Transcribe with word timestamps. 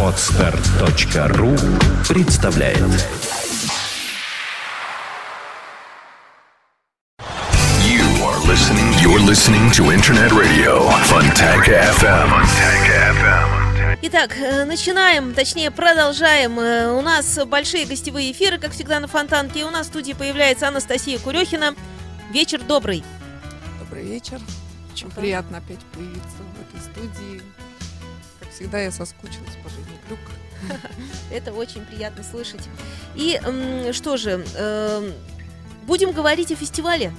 Отстар.ру 0.00 1.56
представляет 2.08 2.78
You 7.82 8.04
are 8.22 8.38
listening. 8.46 8.92
You're 9.02 9.18
listening 9.18 9.72
to 9.72 9.90
Internet 9.92 10.30
Radio 10.30 10.88
Fontanka 11.10 11.72
FM. 11.98 12.28
Fontanka 12.30 12.96
FM. 13.18 13.98
Итак, 14.02 14.36
э, 14.38 14.64
начинаем, 14.64 15.34
точнее 15.34 15.72
продолжаем. 15.72 16.60
Э, 16.60 16.92
У 16.92 17.00
нас 17.02 17.38
большие 17.44 17.86
гостевые 17.86 18.30
эфиры, 18.30 18.58
как 18.58 18.70
всегда, 18.70 19.00
на 19.00 19.08
Фонтанке. 19.08 19.60
И 19.60 19.64
у 19.64 19.70
нас 19.70 19.86
в 19.86 19.90
студии 19.90 20.12
появляется 20.12 20.68
Анастасия 20.68 21.18
Курехина. 21.18 21.74
Вечер 22.32 22.60
добрый. 22.62 23.02
Добрый 23.80 24.04
вечер. 24.04 24.38
Очень 24.92 25.08
Ага. 25.08 25.20
приятно 25.20 25.58
опять 25.58 25.80
появиться 25.92 26.36
в 26.38 26.60
этой 26.60 26.80
студии. 26.80 27.42
Всегда, 28.54 28.80
я 28.80 28.92
соскучилась 28.92 29.56
по 29.62 29.68
жизни 29.68 29.98
Клюк. 30.06 30.20
Это 31.32 31.52
очень 31.52 31.84
приятно 31.84 32.22
слышать. 32.22 32.62
И 33.14 33.40
что 33.92 34.16
же, 34.16 34.44
эм, 34.56 35.12
будем 35.86 36.12
говорить 36.12 36.52
о 36.52 36.56
фестивале. 36.56 37.12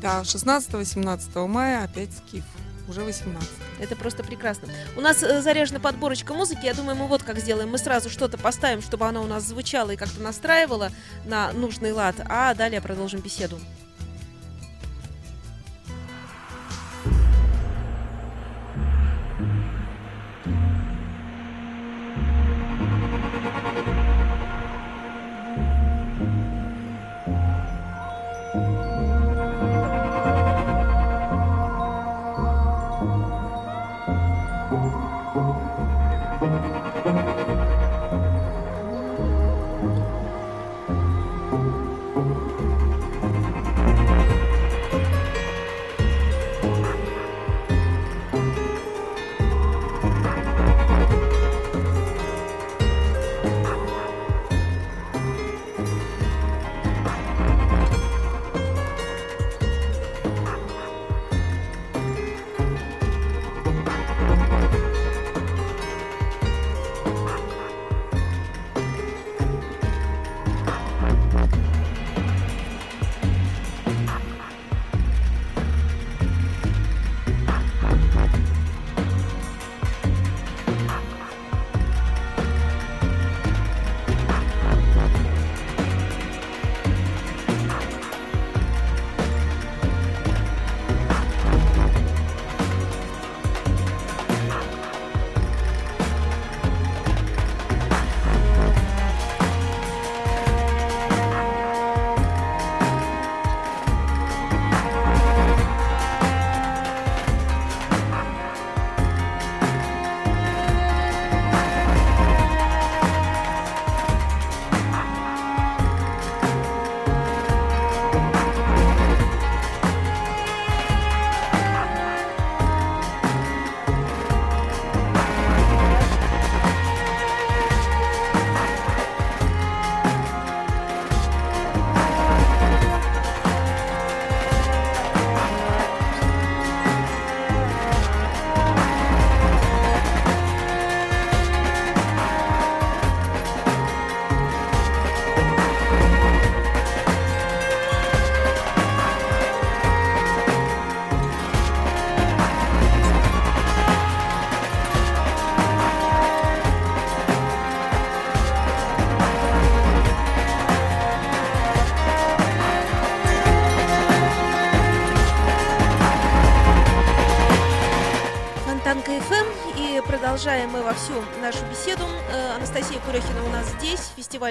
Да, 0.00 0.20
16-18 0.22 1.46
мая 1.46 1.84
опять 1.84 2.10
Скиф. 2.12 2.44
Уже 2.86 3.00
18. 3.00 3.48
Это 3.80 3.96
просто 3.96 4.22
прекрасно. 4.22 4.68
У 4.94 5.00
нас 5.00 5.22
э, 5.22 5.40
заряжена 5.40 5.80
подборочка 5.80 6.34
музыки. 6.34 6.66
Я 6.66 6.74
думаю, 6.74 6.96
мы 6.96 7.06
вот 7.06 7.22
как 7.22 7.38
сделаем. 7.38 7.70
Мы 7.70 7.78
сразу 7.78 8.10
что-то 8.10 8.36
поставим, 8.36 8.82
чтобы 8.82 9.06
оно 9.06 9.22
у 9.22 9.26
нас 9.26 9.44
звучало 9.44 9.92
и 9.92 9.96
как-то 9.96 10.20
настраивало 10.20 10.90
на 11.24 11.50
нужный 11.52 11.92
лад, 11.92 12.16
а 12.26 12.52
далее 12.54 12.82
продолжим 12.82 13.20
беседу. 13.20 13.58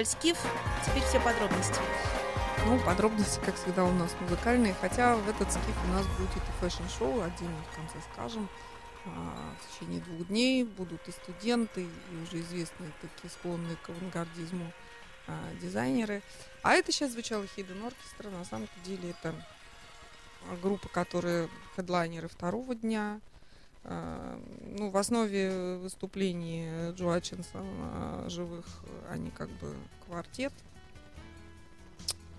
Скиф. 0.02 0.36
Теперь 0.84 1.04
все 1.04 1.20
подробности. 1.20 1.78
Ну, 2.66 2.80
подробности, 2.80 3.38
как 3.44 3.54
всегда, 3.54 3.84
у 3.84 3.92
нас 3.92 4.10
музыкальные. 4.20 4.74
Хотя 4.80 5.14
в 5.14 5.28
этот 5.28 5.52
Скиф 5.52 5.84
у 5.84 5.92
нас 5.92 6.04
будет 6.18 6.36
и 6.36 6.60
фэшн-шоу, 6.60 7.20
отдельно 7.20 7.62
в 7.70 7.76
конце 7.76 7.98
скажем. 8.12 8.48
А, 9.06 9.54
В 9.60 9.72
течение 9.72 10.00
двух 10.00 10.26
дней 10.26 10.64
будут 10.64 11.06
и 11.06 11.12
студенты, 11.12 11.82
и 11.82 12.22
уже 12.24 12.40
известные 12.40 12.90
такие 13.00 13.30
склонные 13.30 13.76
к 13.76 13.90
авангардизму 13.90 14.72
а, 15.28 15.38
дизайнеры. 15.60 16.22
А 16.62 16.72
это 16.74 16.90
сейчас 16.90 17.12
звучало 17.12 17.44
Hidden 17.56 17.86
Orchestra. 17.86 18.36
На 18.36 18.44
самом 18.44 18.68
деле 18.84 19.10
это 19.10 19.32
группа, 20.60 20.88
которые 20.88 21.48
хедлайнеры 21.76 22.28
второго 22.28 22.74
дня. 22.74 23.20
А, 23.84 24.40
Ну, 24.76 24.90
в 24.90 24.96
основе 24.96 25.76
выступлений 25.76 26.90
Джо 26.92 27.14
Атчинсона 27.14 28.28
живых 28.28 28.64
они 29.10 29.30
как 29.30 29.48
бы 29.50 29.72
квартет. 30.06 30.52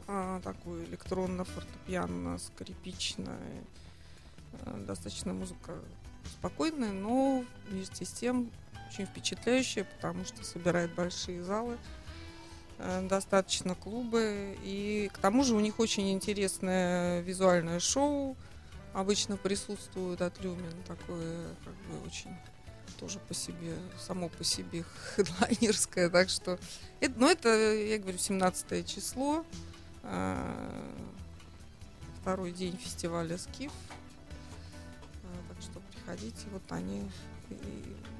А, 0.07 0.39
такой 0.41 0.85
электронно-фортепиано-скрипичная. 0.85 3.63
а, 4.65 4.85
Достаточно 4.85 5.33
музыка 5.33 5.73
спокойная, 6.25 6.91
но 6.91 7.43
вместе 7.69 8.05
с 8.05 8.11
тем 8.11 8.51
очень 8.87 9.05
впечатляющая, 9.05 9.83
потому 9.83 10.25
что 10.25 10.43
собирает 10.43 10.93
большие 10.93 11.43
залы, 11.43 11.77
э, 12.77 13.07
достаточно 13.07 13.75
клубы. 13.75 14.57
И 14.63 15.09
к 15.13 15.17
тому 15.17 15.43
же 15.43 15.55
у 15.55 15.59
них 15.59 15.79
очень 15.79 16.11
интересное 16.11 17.21
визуальное 17.21 17.79
шоу. 17.79 18.35
Обычно 18.95 19.35
присутствует 19.35 20.21
от 20.21 20.41
Люмин 20.41 20.71
такое, 20.87 21.49
как 21.65 21.73
бы 21.73 22.07
очень 22.07 22.33
тоже 22.97 23.19
по 23.19 23.33
себе, 23.33 23.75
само 23.99 24.29
по 24.29 24.45
себе 24.45 24.85
хедлайнерское. 25.15 26.09
Так 26.09 26.29
что, 26.29 26.57
это, 27.01 27.19
ну 27.19 27.29
это, 27.29 27.49
я 27.49 27.99
говорю, 27.99 28.17
17 28.17 28.87
число, 28.87 29.45
э, 30.03 30.91
второй 32.21 32.53
день 32.53 32.77
фестиваля 32.77 33.37
Скиф. 33.37 33.73
Э, 35.23 35.27
Так 35.49 35.61
что 35.61 35.81
приходите, 35.91 36.47
вот 36.53 36.63
они 36.69 37.03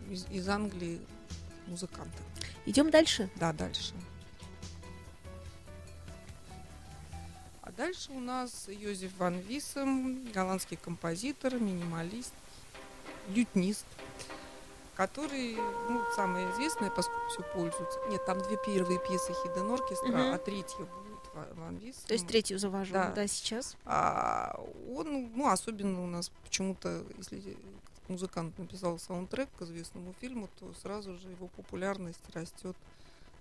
из, 0.10 0.26
из 0.30 0.50
Англии 0.50 1.00
музыканты. 1.68 2.22
Идем 2.66 2.92
дальше. 2.92 3.30
Да, 3.38 3.54
дальше. 3.54 3.94
Дальше 7.78 8.12
у 8.12 8.20
нас 8.20 8.68
Йозеф 8.68 9.12
Ван 9.18 9.40
Висем, 9.40 10.32
голландский 10.32 10.78
композитор, 10.78 11.56
минималист, 11.60 12.34
лютнист. 13.30 13.86
который, 14.96 15.56
ну, 15.90 16.02
самое 16.16 16.50
известное, 16.52 16.90
поскольку 16.90 17.28
все 17.30 17.44
пользуются. 17.54 18.00
Нет, 18.08 18.26
там 18.26 18.42
две 18.42 18.58
первые 18.66 18.98
пьесы 18.98 19.34
Хидden 19.34 19.74
Оркестра, 19.74 20.08
Мгм. 20.08 20.34
а 20.34 20.38
третья 20.38 20.78
будет 20.78 21.34
Ва- 21.34 21.50
Ван 21.56 21.76
Вис. 21.76 21.98
То 22.08 22.14
есть 22.14 22.26
третью 22.28 22.58
завожу, 22.60 22.94
Да. 22.94 23.10
да, 23.12 23.28
сейчас. 23.28 23.76
А 23.84 24.58
он, 24.96 25.32
ну, 25.36 25.50
особенно 25.50 26.02
у 26.02 26.08
нас 26.08 26.32
почему-то, 26.46 27.04
если 27.18 27.58
музыкант 28.08 28.58
написал 28.58 28.98
саундтрек 28.98 29.50
к 29.60 29.64
известному 29.64 30.14
фильму, 30.22 30.48
то 30.62 30.74
сразу 30.82 31.18
же 31.18 31.28
его 31.28 31.48
популярность 31.50 32.22
растет 32.34 32.78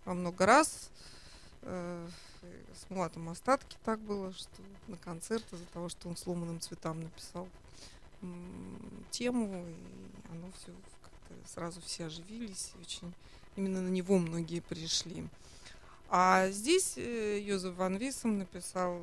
во 0.04 0.14
много 0.14 0.46
раз. 0.46 0.90
С 2.75 2.91
Мулатом 2.91 3.29
Остатки 3.29 3.76
так 3.85 4.00
было, 4.00 4.32
что 4.32 4.62
на 4.88 4.96
концерт 4.96 5.44
из-за 5.52 5.67
того, 5.67 5.88
что 5.88 6.08
он 6.08 6.17
сломанным 6.17 6.61
цветам 6.61 7.00
написал 7.00 7.49
тему, 9.11 9.67
и 9.67 10.32
оно 10.32 10.50
все 10.58 10.73
сразу 11.46 11.81
все 11.81 12.06
оживились, 12.06 12.73
очень 12.81 13.12
именно 13.56 13.81
на 13.81 13.88
него 13.88 14.19
многие 14.19 14.61
пришли. 14.61 15.26
А 16.08 16.49
здесь 16.50 16.94
э, 16.96 17.41
Йозеф 17.41 17.75
Ван 17.76 17.96
Висом 17.96 18.38
написал 18.38 18.99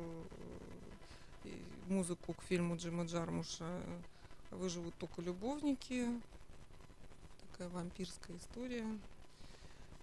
э, 1.44 1.48
музыку 1.88 2.32
к 2.34 2.42
фильму 2.44 2.76
Джима 2.76 3.04
Джармуша 3.04 3.66
«Выживут 4.50 4.94
только 4.98 5.20
любовники». 5.22 6.08
Такая 7.52 7.68
вампирская 7.68 8.36
история. 8.36 8.86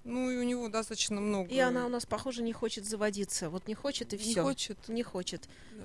Ну 0.04 0.30
и 0.32 0.38
у 0.38 0.44
него 0.44 0.70
достаточно 0.70 1.20
много... 1.20 1.50
И 1.50 1.60
она 1.60 1.86
у 1.86 1.90
нас, 1.90 2.06
похоже, 2.06 2.42
не 2.42 2.54
хочет 2.54 2.86
заводиться. 2.86 3.50
Вот 3.50 3.68
не 3.68 3.76
хочет 3.76 4.14
и 4.14 4.18
не 4.18 4.24
все. 4.24 4.44
хочет. 4.44 4.78
Не 4.88 5.04
хочет. 5.04 5.48
Да. 5.72 5.84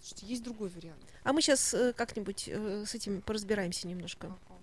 Слушайте, 0.00 0.26
есть 0.26 0.42
другой 0.42 0.68
вариант. 0.68 1.00
А 1.22 1.32
мы 1.32 1.40
сейчас 1.40 1.74
как-нибудь 1.96 2.48
э, 2.48 2.84
с 2.86 2.94
этим 2.94 3.22
поразбираемся 3.22 3.86
немножко. 3.88 4.26
Ага. 4.26 4.53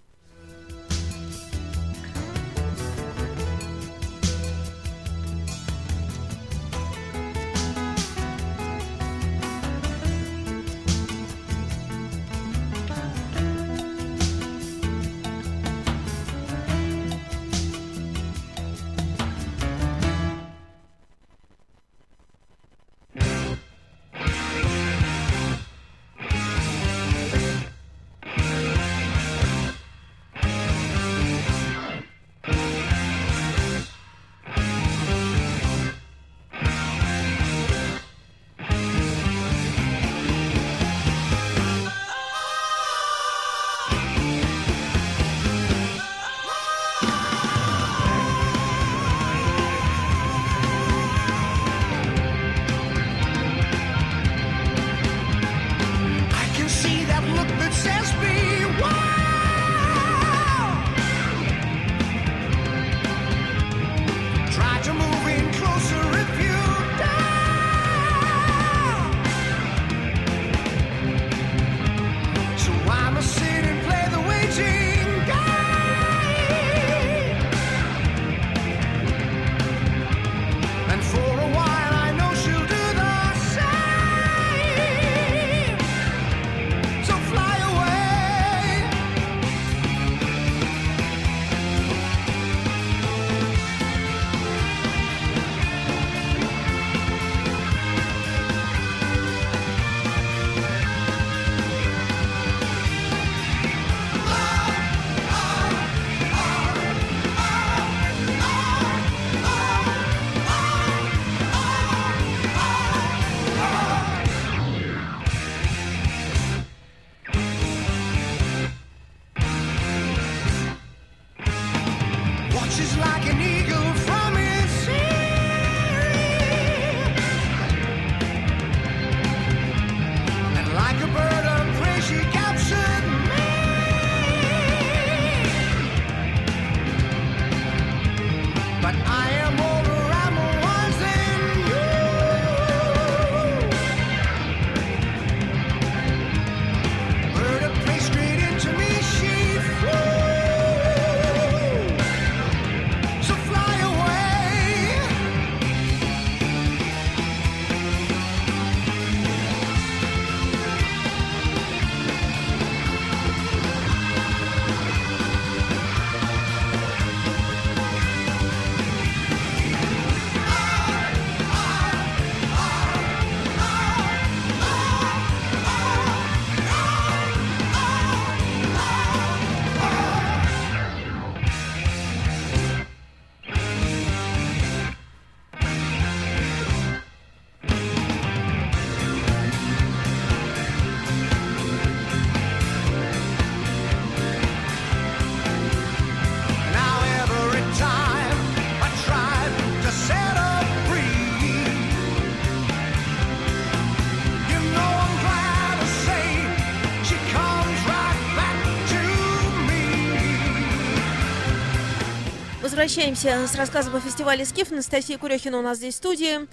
Возвращаемся 212.72 213.48
с 213.48 213.56
рассказом 213.56 213.98
о 213.98 214.00
фестивале 214.00 214.46
«Скиф». 214.46 214.72
Анастасия 214.72 215.18
Курехина 215.18 215.60
у 215.60 215.62
нас 215.62 215.80
здесь 215.80 215.96
в 215.96 215.98
студии. 215.98 216.48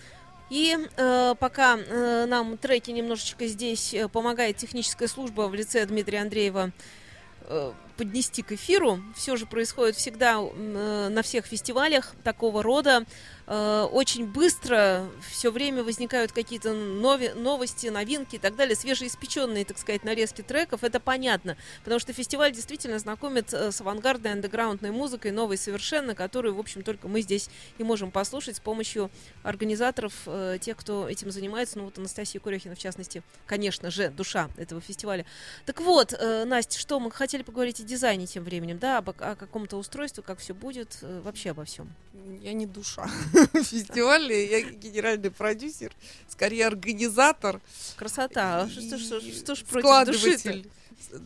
И 0.50 0.76
э, 0.96 1.34
пока 1.38 1.78
э, 1.78 2.26
нам 2.26 2.58
треки 2.58 2.90
немножечко 2.90 3.46
здесь 3.46 3.94
э, 3.94 4.08
помогает 4.08 4.56
техническая 4.56 5.06
служба 5.06 5.42
в 5.42 5.54
лице 5.54 5.86
Дмитрия 5.86 6.22
Андреева 6.22 6.72
э, 7.42 7.72
поднести 7.96 8.42
к 8.42 8.50
эфиру, 8.50 8.98
все 9.14 9.36
же 9.36 9.46
происходит 9.46 9.94
всегда 9.94 10.40
э, 10.40 11.08
на 11.08 11.22
всех 11.22 11.46
фестивалях 11.46 12.16
такого 12.24 12.64
рода. 12.64 13.04
Э, 13.48 13.88
очень 13.90 14.26
быстро 14.26 15.08
все 15.30 15.50
время 15.50 15.82
возникают 15.82 16.32
какие-то 16.32 16.72
нови- 16.74 17.32
новости, 17.34 17.86
новинки 17.88 18.36
и 18.36 18.38
так 18.38 18.54
далее, 18.54 18.76
свежеиспеченные, 18.76 19.64
так 19.64 19.78
сказать, 19.78 20.04
нарезки 20.04 20.42
треков, 20.42 20.84
это 20.84 21.00
понятно, 21.00 21.56
потому 21.82 21.98
что 21.98 22.12
фестиваль 22.12 22.52
действительно 22.52 22.98
знакомит 22.98 23.52
э, 23.52 23.72
с 23.72 23.80
авангардной 23.80 24.32
андеграундной 24.32 24.90
музыкой, 24.90 25.32
новой 25.32 25.56
совершенно, 25.56 26.14
которую, 26.14 26.54
в 26.54 26.60
общем, 26.60 26.82
только 26.82 27.08
мы 27.08 27.22
здесь 27.22 27.48
и 27.78 27.84
можем 27.84 28.10
послушать 28.10 28.56
с 28.56 28.60
помощью 28.60 29.10
организаторов, 29.42 30.12
э, 30.26 30.58
тех, 30.60 30.76
кто 30.76 31.08
этим 31.08 31.30
занимается, 31.30 31.78
ну 31.78 31.84
вот 31.84 31.98
Анастасия 31.98 32.40
Курехина, 32.40 32.74
в 32.74 32.78
частности, 32.78 33.22
конечно 33.46 33.90
же, 33.90 34.10
душа 34.10 34.50
этого 34.56 34.80
фестиваля. 34.80 35.24
Так 35.64 35.80
вот, 35.80 36.12
э, 36.12 36.44
Настя, 36.44 36.78
что 36.78 37.00
мы 37.00 37.10
хотели 37.10 37.42
поговорить 37.42 37.80
о 37.80 37.84
дизайне 37.84 38.26
тем 38.26 38.44
временем, 38.44 38.78
да, 38.78 38.98
об, 38.98 39.08
о 39.10 39.34
каком-то 39.36 39.78
устройстве, 39.78 40.22
как 40.22 40.38
все 40.38 40.54
будет, 40.54 40.98
вообще 41.00 41.50
обо 41.50 41.64
всем. 41.64 41.92
Я 42.42 42.52
не 42.52 42.66
душа 42.66 43.08
фестиваля, 43.64 44.34
я 44.44 44.60
генеральный 44.62 45.30
продюсер, 45.30 45.92
скорее 46.28 46.66
организатор. 46.66 47.60
Красота. 47.96 48.62
А 48.62 48.68
что, 48.68 48.80
и 48.80 48.88
что, 48.88 48.98
что, 48.98 49.20
что 49.32 49.54
ж 49.54 49.64
против 49.64 50.06
души. 50.12 50.64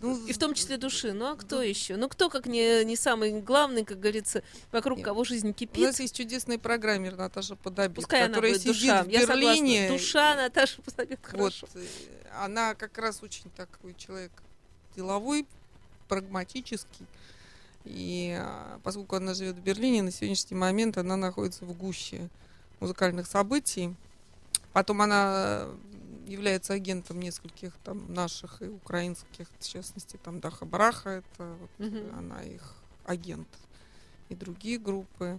Ну, 0.02 0.26
И 0.26 0.33
в 0.33 0.38
том 0.38 0.52
числе 0.54 0.76
души. 0.76 1.12
Ну 1.12 1.26
а 1.33 1.37
кто 1.37 1.62
еще? 1.62 1.97
Ну 1.97 2.09
кто, 2.09 2.28
как 2.28 2.47
не, 2.47 2.85
не 2.85 2.95
самый 2.95 3.40
главный, 3.40 3.85
как 3.85 3.99
говорится, 4.00 4.42
вокруг 4.71 4.99
Нет. 4.99 5.07
кого 5.07 5.25
жизнь 5.25 5.49
У 5.50 5.52
кипит. 5.54 5.83
нас 5.87 5.99
есть 5.99 6.14
чудесный 6.14 6.59
программер 6.59 7.16
Наташа 7.16 7.57
Подобит, 7.57 7.97
Пускай 7.97 8.21
она 8.21 8.28
которая 8.28 8.52
будет 8.52 8.62
сидит 8.62 8.76
душа. 8.81 9.02
в 9.02 9.09
Я 9.09 9.26
Берлине. 9.26 9.88
согласна. 9.88 9.97
Душа 9.99 10.35
Наташа 10.37 10.83
Подобит, 10.83 11.19
Вот, 11.33 11.54
хорошо. 11.54 11.66
э, 11.75 11.87
она 12.42 12.75
как 12.75 12.99
раз 12.99 13.23
очень 13.23 13.50
такой 13.57 13.95
человек 13.95 14.31
деловой, 14.95 15.47
прагматический. 16.07 17.07
И 17.85 18.37
а, 18.39 18.79
поскольку 18.83 19.17
она 19.17 19.35
живет 19.35 19.57
в 19.57 19.62
Берлине, 19.62 20.03
на 20.03 20.11
сегодняшний 20.11 20.57
момент 20.57 20.99
она 20.99 21.17
находится 21.17 21.65
в 21.65 21.77
гуще 21.77 22.29
музыкальных 22.81 23.27
событий. 23.27 23.95
Потом 24.73 25.03
она 25.03 25.67
является 26.27 26.73
агентом 26.73 27.21
нескольких 27.21 27.73
там 27.85 28.12
наших 28.12 28.62
и 28.62 28.69
украинских, 28.69 29.49
в 29.59 29.69
частности, 29.69 30.19
там 30.23 30.41
Даха 30.41 30.65
Браха, 30.65 31.11
это 31.11 31.57
вот, 31.61 31.71
э, 31.79 32.11
она 32.17 32.43
их 32.43 32.75
агент, 33.05 33.49
и 34.29 34.35
другие 34.35 34.79
группы. 34.79 35.39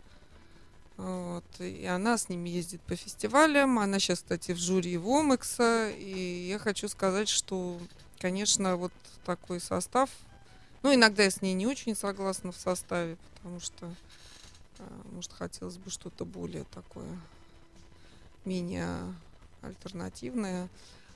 Вот, 0.96 1.44
и 1.60 1.86
она 1.86 2.18
с 2.18 2.30
ними 2.30 2.50
ездит 2.50 2.82
по 2.82 2.96
фестивалям. 2.96 3.80
Она 3.80 3.98
сейчас, 3.98 4.20
кстати, 4.20 4.52
в 4.52 4.58
жюри 4.58 4.98
Вомекса. 4.98 5.90
И 5.90 6.48
я 6.48 6.60
хочу 6.60 6.88
сказать, 6.88 7.30
что, 7.30 7.80
конечно, 8.20 8.76
вот 8.76 8.92
такой 9.26 9.60
состав. 9.60 10.12
Ну, 10.84 10.94
иногда 10.94 11.24
я 11.24 11.32
с 11.32 11.42
ней 11.42 11.54
не 11.54 11.66
очень 11.66 11.96
согласна 11.96 12.52
в 12.52 12.58
составе, 12.58 13.18
потому 13.36 13.62
что, 13.62 13.90
э, 14.80 14.84
может, 15.14 15.32
хотелось 15.32 15.78
бы 15.78 15.90
что-то 15.90 16.26
более 16.26 16.66
такое, 16.66 17.08
менее 18.44 18.98
альтернативное. 19.62 20.68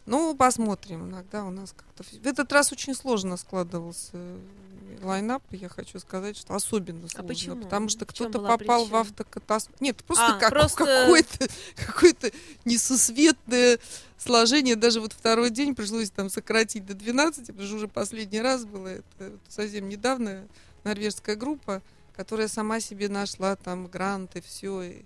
Ну, 0.08 0.36
посмотрим. 0.36 1.10
Иногда 1.10 1.44
у 1.46 1.52
нас 1.52 1.74
как-то... 1.76 2.04
В 2.04 2.26
этот 2.26 2.52
раз 2.54 2.72
очень 2.72 2.96
сложно 2.96 3.36
складывался 3.38 4.12
э, 4.14 4.40
лайнап. 5.04 5.44
Я 5.52 5.68
хочу 5.70 6.00
сказать, 6.00 6.38
что 6.38 6.56
особенно 6.56 7.08
сложно. 7.10 7.28
почему? 7.28 7.64
Потому 7.64 7.90
что 7.90 8.06
В 8.06 8.08
кто-то 8.08 8.40
попал 8.40 8.86
в 8.86 8.88
причина? 8.88 9.02
автокатастрофу. 9.02 9.78
Нет, 9.84 10.04
просто, 10.06 10.26
А, 10.26 10.40
как, 10.40 10.50
просто- 10.50 10.86
какое-то, 10.86 11.48
какое-то 11.86 12.32
несусветное 12.66 13.80
сложение. 14.18 14.76
Даже 14.76 15.02
вот 15.02 15.14
второй 15.14 15.50
день 15.50 15.76
пришлось 15.76 16.10
там 16.10 16.30
сократить 16.30 16.86
до 16.86 16.94
12, 16.94 17.48
потому 17.48 17.68
что 17.68 17.76
уже 17.76 17.88
последний 17.88 18.42
раз 18.42 18.66
было. 18.66 18.88
Это 18.88 19.34
совсем 19.50 19.90
недавно 19.90 20.48
норвежская 20.84 21.36
группа, 21.36 21.82
которая 22.16 22.48
сама 22.48 22.80
себе 22.80 23.10
нашла 23.10 23.56
там 23.58 23.88
гранты, 23.88 24.42
все. 24.42 24.82
И, 24.84 25.02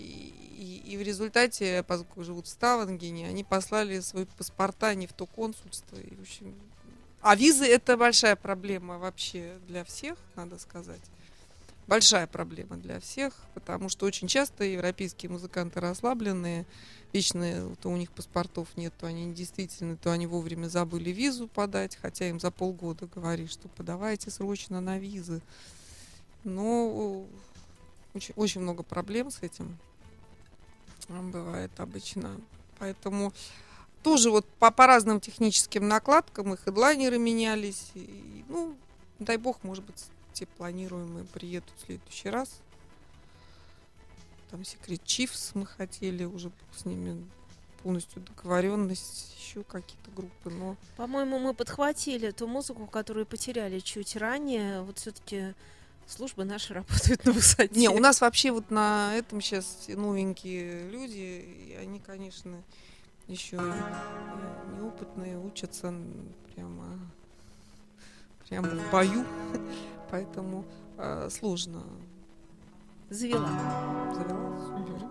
и- 0.00 0.82
и 0.92 0.96
в 0.96 1.02
результате, 1.02 1.84
поскольку 1.86 2.24
живут 2.24 2.46
в 2.46 2.50
Ставангене, 2.50 3.28
они 3.28 3.44
послали 3.44 4.00
свои 4.00 4.24
паспорта 4.24 4.94
не 4.94 5.06
в 5.06 5.12
то 5.12 5.26
консульство. 5.26 5.96
И, 5.96 6.14
в 6.16 6.22
общем, 6.22 6.54
а 7.20 7.36
визы 7.36 7.66
это 7.66 7.96
большая 7.96 8.34
проблема 8.34 8.98
вообще 8.98 9.58
для 9.68 9.84
всех, 9.84 10.18
надо 10.36 10.58
сказать. 10.58 11.00
Большая 11.86 12.26
проблема 12.26 12.76
для 12.76 13.00
всех, 13.00 13.34
потому 13.52 13.88
что 13.88 14.06
очень 14.06 14.28
часто 14.28 14.64
европейские 14.64 15.30
музыканты 15.30 15.80
расслабленные, 15.80 16.64
вечно 17.12 17.76
то 17.82 17.90
у 17.90 17.96
них 17.96 18.10
паспортов 18.12 18.68
нет, 18.76 18.94
то 18.98 19.06
они 19.06 19.32
действительно, 19.34 19.96
то 19.96 20.12
они 20.12 20.26
вовремя 20.26 20.68
забыли 20.68 21.10
визу 21.10 21.48
подать, 21.48 21.98
хотя 22.00 22.28
им 22.28 22.38
за 22.38 22.50
полгода 22.50 23.06
говоришь, 23.06 23.50
что 23.50 23.68
подавайте 23.68 24.30
срочно 24.30 24.80
на 24.80 24.98
визы. 24.98 25.42
Но 26.44 27.26
очень, 28.14 28.34
очень 28.36 28.60
много 28.60 28.82
проблем 28.82 29.30
с 29.30 29.42
этим 29.42 29.76
бывает 31.10 31.70
обычно. 31.78 32.40
Поэтому 32.78 33.32
тоже 34.02 34.30
вот 34.30 34.46
по, 34.58 34.70
по 34.70 34.86
разным 34.86 35.20
техническим 35.20 35.86
накладкам 35.88 36.54
и 36.54 36.56
хедлайнеры 36.56 37.18
менялись. 37.18 37.90
И, 37.94 38.44
ну, 38.48 38.74
дай 39.18 39.36
бог, 39.36 39.62
может 39.62 39.84
быть, 39.84 40.06
те 40.32 40.46
планируемые 40.46 41.24
приедут 41.26 41.72
в 41.76 41.86
следующий 41.86 42.30
раз. 42.30 42.60
Там 44.50 44.60
Secret 44.60 45.02
Chiefs 45.04 45.52
мы 45.54 45.66
хотели, 45.66 46.24
уже 46.24 46.50
с 46.76 46.84
ними 46.84 47.24
полностью 47.82 48.22
договоренность, 48.22 49.34
еще 49.38 49.62
какие-то 49.64 50.10
группы, 50.14 50.50
но 50.50 50.76
По-моему, 50.96 51.38
мы 51.38 51.54
подхватили 51.54 52.30
ту 52.30 52.46
музыку, 52.46 52.86
которую 52.86 53.26
потеряли 53.26 53.78
чуть 53.78 54.16
ранее. 54.16 54.82
Вот 54.82 54.98
все-таки 54.98 55.54
службы 56.10 56.44
наши 56.44 56.74
работают 56.74 57.24
на 57.24 57.32
высоте. 57.32 57.78
Не, 57.78 57.88
у 57.88 57.98
нас 57.98 58.20
вообще 58.20 58.50
вот 58.50 58.70
на 58.70 59.14
этом 59.14 59.40
сейчас 59.40 59.86
новенькие 59.88 60.88
люди, 60.90 61.72
и 61.72 61.76
они, 61.80 62.00
конечно, 62.00 62.62
еще 63.26 63.56
неопытные, 64.76 65.38
учатся 65.38 65.94
прямо, 66.54 66.98
прямо 68.48 68.68
в 68.68 68.90
бою, 68.90 69.24
поэтому 70.10 70.64
э, 70.98 71.28
сложно 71.30 71.82
завела. 73.08 73.48
завелась. 74.12 74.68
Мгм. 74.70 75.10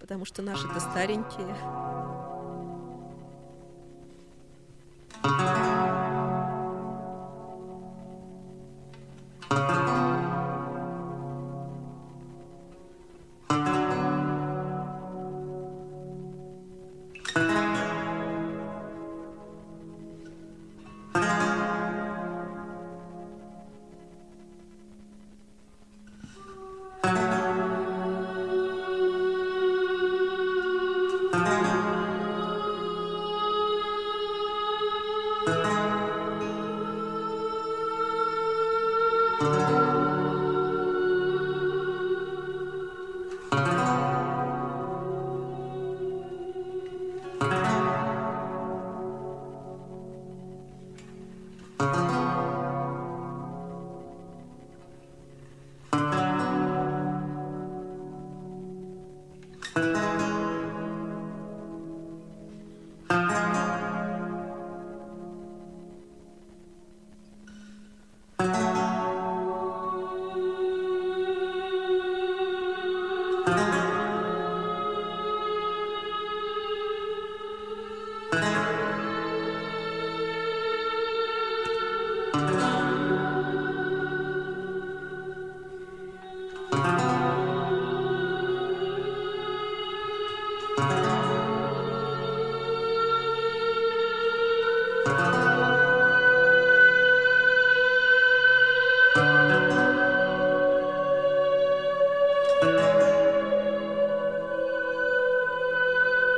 Потому 0.00 0.24
что 0.24 0.42
наши-то 0.42 0.80
старенькие. 0.80 1.56
Thank 5.22 5.79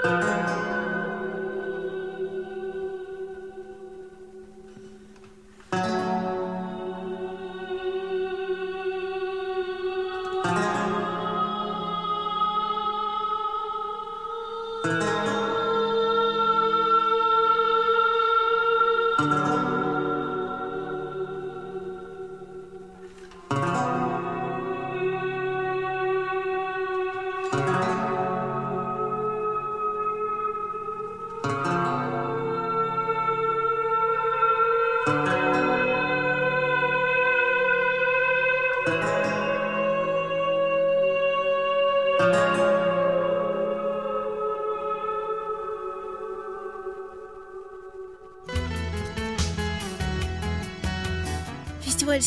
Música 0.04 0.71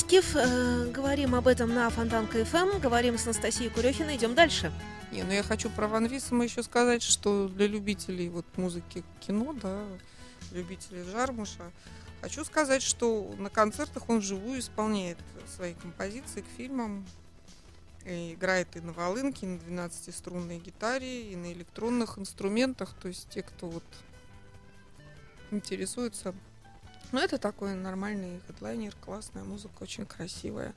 Скиф. 0.06 0.36
Э, 0.36 0.86
говорим 0.92 1.34
об 1.34 1.48
этом 1.48 1.74
на 1.74 1.90
Фонтанка 1.90 2.46
ФМ. 2.46 2.80
Говорим 2.80 3.18
с 3.18 3.26
Анастасией 3.26 3.72
Курехиной. 3.72 4.18
Идем 4.18 4.36
дальше. 4.36 4.72
Не, 5.12 5.24
ну 5.24 5.32
я 5.32 5.42
хочу 5.42 5.68
про 5.72 5.88
Ван 5.88 6.06
Виссема 6.06 6.44
еще 6.44 6.62
сказать, 6.62 7.02
что 7.02 7.48
для 7.48 7.66
любителей 7.66 8.30
вот 8.30 8.46
музыки 8.56 9.04
кино, 9.20 9.56
да, 9.60 9.84
любителей 10.52 11.02
Жармуша, 11.12 11.72
хочу 12.22 12.46
сказать, 12.46 12.84
что 12.84 13.34
на 13.40 13.50
концертах 13.50 14.08
он 14.08 14.20
вживую 14.20 14.60
исполняет 14.60 15.18
свои 15.56 15.74
композиции 15.74 16.42
к 16.42 16.56
фильмам. 16.56 17.04
И 18.06 18.34
играет 18.34 18.76
и 18.76 18.82
на 18.82 18.94
волынке, 18.94 19.48
и 19.48 19.50
на 19.50 19.88
12-струнной 19.88 20.60
гитаре, 20.60 21.32
и 21.32 21.36
на 21.36 21.52
электронных 21.52 22.20
инструментах. 22.20 22.94
То 23.02 23.08
есть 23.08 23.28
те, 23.30 23.42
кто 23.42 23.68
вот 23.68 23.84
интересуется. 25.50 26.36
Ну, 27.16 27.22
это 27.22 27.38
такой 27.38 27.76
нормальный 27.76 28.42
хедлайнер, 28.46 28.94
классная 29.00 29.46
музыка, 29.46 29.84
очень 29.84 30.06
красивая. 30.06 30.74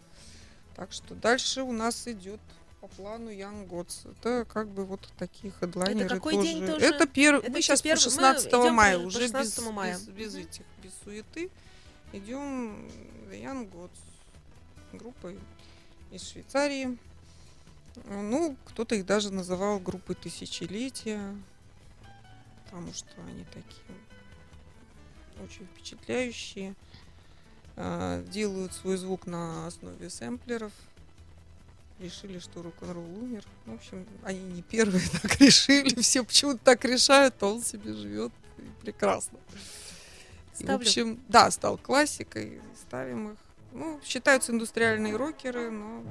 Так 0.76 0.92
что 0.92 1.16
дальше 1.16 1.62
у 1.62 1.72
нас 1.72 2.06
идет 2.06 2.38
по 2.80 2.86
плану 2.86 3.28
Young 3.30 3.66
Gods. 3.68 4.08
Это 4.12 4.44
как 4.48 4.68
бы 4.68 4.84
вот 4.84 5.00
такие 5.18 5.52
хедлайнеры 5.52 6.08
какой 6.08 6.34
тоже. 6.34 6.46
день 6.46 6.64
тоже? 6.64 6.86
Это 6.86 7.08
первый. 7.08 7.40
Это 7.42 7.50
мы 7.50 7.60
сейчас 7.60 7.82
первый- 7.82 7.98
по 8.04 8.04
мы 8.04 8.10
16 8.12 8.48
идем 8.50 8.74
мая, 8.74 8.98
по- 9.00 9.02
уже 9.06 9.18
без, 9.18 9.26
16 9.32 9.72
мая. 9.72 9.94
без, 9.98 10.06
без 10.06 10.34
Мгм. 10.34 10.42
этих, 10.42 10.64
без 10.80 10.92
суеты. 11.02 11.50
Идем 12.12 12.86
Young 13.32 13.68
Gods 13.72 13.98
группой 14.96 15.36
из 16.12 16.22
Швейцарии. 16.22 16.96
Ну, 18.04 18.56
кто-то 18.66 18.94
их 18.94 19.04
даже 19.06 19.32
называл 19.32 19.80
группой 19.80 20.14
тысячелетия, 20.14 21.34
потому 22.64 22.92
что 22.94 23.08
они 23.26 23.42
такие 23.46 23.96
очень 25.42 25.66
впечатляющие. 25.66 26.74
А, 27.76 28.22
Делают 28.24 28.72
свой 28.72 28.96
звук 28.96 29.26
на 29.26 29.66
основе 29.66 30.10
сэмплеров. 30.10 30.72
Решили, 31.98 32.38
что 32.38 32.62
рок-н-ролл 32.62 33.04
умер. 33.04 33.44
В 33.66 33.74
общем, 33.74 34.06
они 34.22 34.40
не 34.40 34.62
первые 34.62 35.02
так 35.22 35.40
решили. 35.40 36.00
Все 36.00 36.24
почему-то 36.24 36.58
так 36.58 36.84
решают, 36.84 37.34
а 37.40 37.46
он 37.46 37.62
себе 37.62 37.92
живет 37.92 38.32
и 38.58 38.82
прекрасно. 38.82 39.38
И, 40.58 40.64
в 40.64 40.70
общем, 40.70 41.20
да, 41.28 41.50
стал 41.50 41.78
классикой. 41.78 42.60
Ставим 42.86 43.32
их. 43.32 43.38
Ну, 43.72 44.00
считаются 44.04 44.52
индустриальные 44.52 45.14
рокеры, 45.14 45.70
но... 45.70 46.02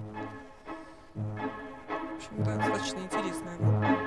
В 1.15 2.15
общем, 2.15 2.43
да, 2.43 2.55
достаточно 2.57 2.99
интересная 2.99 3.57
группа. 3.57 4.06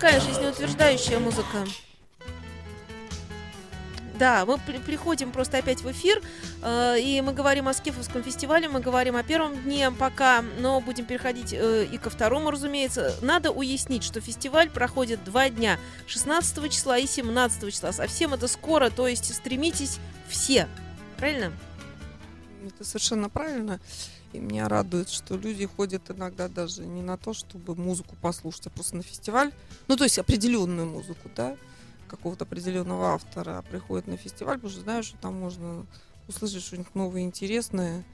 Такая 0.00 0.18
жизнеутверждающая 0.18 1.18
музыка. 1.18 1.66
Да, 4.14 4.46
мы 4.46 4.56
при- 4.56 4.78
приходим 4.78 5.30
просто 5.30 5.58
опять 5.58 5.82
в 5.82 5.90
эфир, 5.90 6.22
э, 6.62 6.98
и 6.98 7.20
мы 7.20 7.34
говорим 7.34 7.68
о 7.68 7.74
Скифовском 7.74 8.22
фестивале, 8.22 8.66
мы 8.70 8.80
говорим 8.80 9.14
о 9.14 9.22
первом 9.22 9.62
дне 9.62 9.90
пока, 9.90 10.42
но 10.58 10.80
будем 10.80 11.04
переходить 11.04 11.52
э, 11.52 11.84
и 11.84 11.98
ко 11.98 12.08
второму, 12.08 12.50
разумеется. 12.50 13.14
Надо 13.20 13.50
уяснить, 13.50 14.02
что 14.02 14.22
фестиваль 14.22 14.70
проходит 14.70 15.22
два 15.22 15.50
дня, 15.50 15.78
16 16.06 16.72
числа 16.72 16.96
и 16.96 17.06
17 17.06 17.70
числа. 17.70 17.92
Совсем 17.92 18.32
это 18.32 18.48
скоро, 18.48 18.88
то 18.88 19.06
есть 19.06 19.34
стремитесь 19.34 19.98
все. 20.30 20.66
Правильно? 21.18 21.52
Это 22.66 22.84
совершенно 22.84 23.28
правильно. 23.28 23.80
И 24.32 24.38
меня 24.38 24.68
радует, 24.68 25.08
что 25.08 25.36
люди 25.36 25.66
ходят 25.66 26.10
иногда 26.10 26.48
даже 26.48 26.86
не 26.86 27.02
на 27.02 27.16
то, 27.16 27.32
чтобы 27.32 27.74
музыку 27.74 28.16
послушать, 28.20 28.68
а 28.68 28.70
просто 28.70 28.96
на 28.96 29.02
фестиваль. 29.02 29.52
Ну, 29.88 29.96
то 29.96 30.04
есть 30.04 30.18
определенную 30.18 30.88
музыку, 30.88 31.28
да, 31.34 31.56
какого-то 32.08 32.44
определенного 32.44 33.14
автора, 33.14 33.58
а 33.58 33.62
приходят 33.62 34.06
на 34.06 34.16
фестиваль, 34.16 34.56
потому 34.56 34.70
что 34.72 34.82
знают, 34.82 35.06
что 35.06 35.16
там 35.18 35.34
можно 35.34 35.84
услышать 36.28 36.62
что-нибудь 36.62 36.94
новое, 36.94 37.22
интересное. 37.22 38.04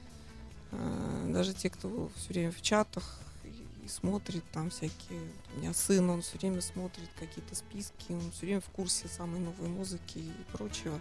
А, 0.71 1.29
Даже 1.31 1.53
те, 1.53 1.69
кто 1.69 2.09
все 2.15 2.29
время 2.29 2.51
в 2.51 2.61
чатах 2.61 3.19
и- 3.43 3.85
и 3.85 3.87
смотрит 3.87 4.43
там 4.51 4.69
всякие... 4.71 5.21
У 5.55 5.59
меня 5.59 5.73
сын, 5.73 6.09
он 6.09 6.21
все 6.23 6.37
время 6.39 6.61
смотрит 6.61 7.09
какие-то 7.19 7.53
списки, 7.55 8.11
он 8.11 8.31
все 8.31 8.47
время 8.47 8.61
в 8.61 8.69
курсе 8.69 9.07
самой 9.07 9.39
новой 9.39 9.67
музыки 9.69 10.17
и 10.17 10.33
прочего. 10.51 10.99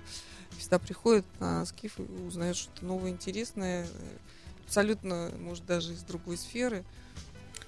Всегда 0.59 0.79
приходит 0.79 1.25
на 1.41 1.65
скиф 1.67 1.99
и 1.99 2.03
узнает 2.03 2.57
что-то 2.57 2.85
новое, 2.85 3.11
интересное, 3.11 3.87
э, 3.87 3.89
абсолютно, 4.67 5.31
может, 5.39 5.65
даже 5.65 5.93
из 5.93 6.03
другой 6.03 6.37
сферы. 6.37 6.85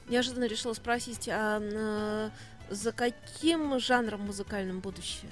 Неожиданно 0.08 0.44
решила 0.44 0.74
спросить, 0.74 1.28
а 1.30 1.61
э, 1.61 2.30
за 2.70 2.92
каким 2.92 3.78
жанром 3.78 4.22
музыкальным 4.22 4.80
будущее? 4.80 5.30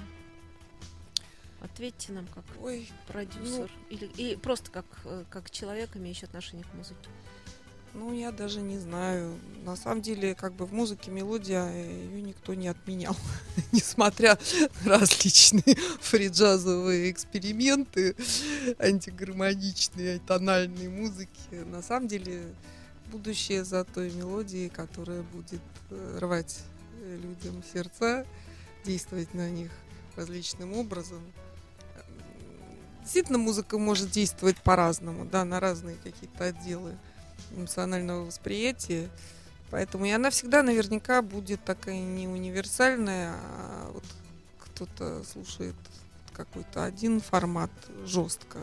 Ответьте 1.60 2.12
нам 2.12 2.26
как 2.28 2.44
Ой, 2.62 2.88
продюсер 3.08 3.70
или 3.90 4.06
и 4.16 4.36
просто 4.36 4.70
как, 4.70 4.84
э, 5.04 5.24
как 5.30 5.50
человек, 5.50 5.96
имеющий 5.96 6.26
отношение 6.26 6.64
к 6.64 6.74
музыке. 6.74 7.08
Ну 7.96 8.12
я 8.12 8.30
даже 8.30 8.60
не 8.60 8.78
знаю. 8.78 9.38
На 9.64 9.74
самом 9.74 10.02
деле, 10.02 10.34
как 10.34 10.52
бы 10.52 10.66
в 10.66 10.72
музыке 10.72 11.10
мелодия, 11.10 11.68
ее 11.72 12.22
никто 12.22 12.54
не 12.54 12.68
отменял. 12.68 13.16
Несмотря 13.72 14.38
на 14.84 14.98
различные 14.98 15.76
фриджазовые 16.00 17.10
эксперименты, 17.10 18.14
антигармоничные, 18.78 20.20
тональные 20.20 20.88
музыки. 20.88 21.64
На 21.66 21.82
самом 21.82 22.06
деле, 22.06 22.42
будущее 23.10 23.64
за 23.64 23.84
той 23.84 24.10
мелодией, 24.12 24.68
которая 24.68 25.22
будет 25.22 25.62
э, 25.90 26.18
рвать 26.20 26.58
э, 27.02 27.16
людям 27.16 27.62
сердца, 27.72 28.26
действовать 28.84 29.32
на 29.34 29.48
них 29.50 29.70
различным 30.16 30.74
образом. 30.74 31.22
М, 31.96 32.02
Действительно, 33.02 33.38
музыка 33.38 33.78
может 33.78 34.10
действовать 34.10 34.58
по-разному, 34.58 35.24
да, 35.24 35.44
на 35.44 35.60
разные 35.60 35.96
какие-то 36.04 36.44
отделы 36.44 36.96
эмоционального 37.50 38.24
восприятия. 38.24 39.08
Поэтому 39.70 40.04
и 40.06 40.10
она 40.10 40.30
всегда 40.30 40.62
наверняка 40.62 41.22
будет 41.22 41.64
такая 41.64 41.98
не 41.98 42.28
универсальная, 42.28 43.34
а 43.34 43.90
вот 43.92 44.04
кто-то 44.60 45.22
слушает 45.24 45.74
какой-то 46.32 46.84
один 46.84 47.20
формат 47.20 47.70
жестко, 48.04 48.58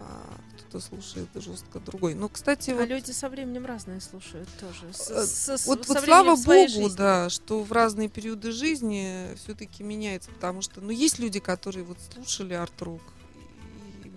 а 0.00 0.20
кто-то 0.58 0.80
слушает 0.84 1.28
жестко 1.36 1.80
другой. 1.80 2.14
Но, 2.14 2.28
кстати, 2.28 2.70
А 2.70 2.74
вот 2.74 2.88
люди 2.88 3.10
со 3.12 3.28
временем 3.30 3.64
разные 3.64 4.00
слушают 4.00 4.48
тоже. 4.60 4.92
С- 4.92 5.10
Э, 5.10 5.24
с- 5.26 5.66
вот, 5.66 5.86
со 5.86 5.94
вот 5.94 6.04
слава 6.04 6.36
богу, 6.36 6.68
жизни. 6.68 6.96
да, 6.96 7.30
что 7.30 7.62
в 7.62 7.70
разные 7.72 8.08
периоды 8.08 8.50
жизни 8.52 9.28
все-таки 9.36 9.82
меняется, 9.82 10.30
потому 10.30 10.60
что, 10.60 10.80
ну, 10.80 10.90
есть 10.90 11.18
люди, 11.20 11.40
которые 11.40 11.84
вот 11.84 11.98
слушали 12.12 12.54
арт-рок 12.54 13.00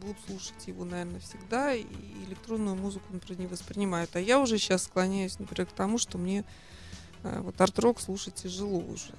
будут 0.05 0.17
слушать 0.27 0.67
его, 0.67 0.85
наверное, 0.85 1.19
всегда, 1.19 1.73
и 1.73 1.85
электронную 2.27 2.75
музыку, 2.75 3.05
например, 3.11 3.41
не 3.41 3.47
воспринимают. 3.47 4.15
А 4.15 4.19
я 4.19 4.39
уже 4.39 4.57
сейчас 4.57 4.83
склоняюсь, 4.83 5.39
например, 5.39 5.67
к 5.67 5.71
тому, 5.71 5.97
что 5.97 6.17
мне 6.17 6.45
э, 7.23 7.39
вот 7.41 7.59
арт-рок 7.59 7.99
слушать 7.99 8.35
тяжело 8.35 8.79
уже. 8.79 9.13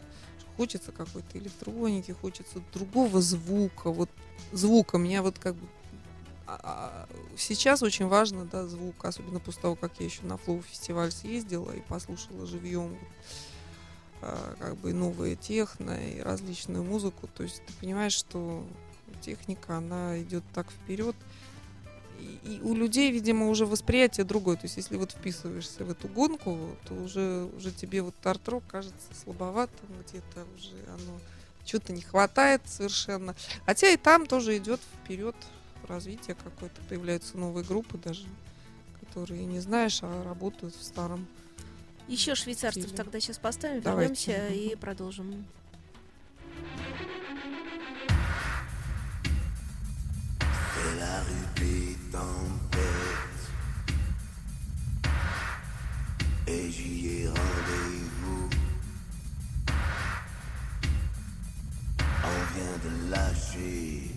Хочется 0.57 0.92
какой-то 0.92 1.38
электроники, 1.38 2.12
хочется 2.12 2.62
другого 2.72 3.20
звука. 3.20 3.90
Вот 3.90 4.09
звука 4.53 4.96
меня 4.96 5.22
вот 5.22 5.38
как 5.38 5.55
бы 5.55 5.66
а- 6.46 6.61
а, 6.62 7.09
сейчас 7.37 7.83
очень 7.83 8.07
важно, 8.07 8.44
да, 8.44 8.66
звук, 8.66 9.05
особенно 9.05 9.40
после 9.40 9.62
того, 9.62 9.75
как 9.75 9.92
я 9.99 10.07
еще 10.07 10.22
на 10.22 10.37
Флоу 10.37 10.62
фестиваль 10.62 11.11
съездила 11.11 11.72
и 11.72 11.81
послушала 11.81 12.46
живьем 12.46 12.96
а, 14.22 14.55
как 14.61 14.77
бы 14.77 14.92
новые 14.92 15.35
техно 15.35 15.90
и 15.90 16.20
различную 16.20 16.85
музыку. 16.85 17.29
То 17.35 17.42
есть 17.42 17.62
ты 17.66 17.72
понимаешь, 17.75 18.12
что 18.12 18.64
техника, 19.20 19.79
она 19.79 20.20
идет 20.20 20.44
так 20.55 20.70
вперед. 20.70 21.16
И, 22.20 22.57
и 22.57 22.61
у 22.62 22.74
людей, 22.74 23.11
видимо, 23.11 23.48
уже 23.48 23.66
восприятие 23.66 24.24
другое. 24.24 24.57
То 24.57 24.64
есть, 24.64 24.76
если 24.76 24.96
вот 24.96 25.12
вписываешься 25.12 25.85
в 25.85 25.90
эту 25.90 26.09
гонку, 26.09 26.76
то 26.87 26.94
уже, 26.94 27.48
уже 27.57 27.70
тебе 27.70 28.02
вот 28.02 28.14
арт-рок 28.24 28.64
кажется 28.66 29.14
слабоватым, 29.22 29.88
где-то 30.09 30.46
уже 30.57 30.76
оно 30.88 31.20
что-то 31.64 31.92
не 31.92 32.02
хватает 32.02 32.62
совершенно. 32.64 33.35
Хотя 33.66 33.88
и 33.88 33.96
там 33.96 34.26
тоже 34.26 34.57
идет 34.57 34.81
вперед 35.02 35.35
развитие 35.88 36.37
какое-то, 36.42 36.81
появляются 36.88 37.37
новые 37.37 37.64
группы 37.64 37.98
даже, 37.98 38.24
которые 39.00 39.44
не 39.44 39.61
знаешь, 39.61 40.00
а 40.02 40.24
работают 40.24 40.74
в 40.74 40.83
старом. 40.83 41.26
Еще 42.09 42.35
швейцарцев 42.35 42.85
Стиле. 42.85 42.96
тогда 42.96 43.20
сейчас 43.20 43.38
поставим, 43.38 43.83
Давайте. 43.83 44.33
вернемся 44.33 44.55
и 44.55 44.76
продолжим. 44.76 45.44
Des 52.16 52.22
tempêtes. 52.22 53.50
Et 56.46 56.70
j'y 56.70 57.22
ai 57.22 57.29
rendez-vous. 57.29 58.50
On 62.24 62.55
vient 62.55 62.79
de 62.85 63.11
lâcher 63.11 64.15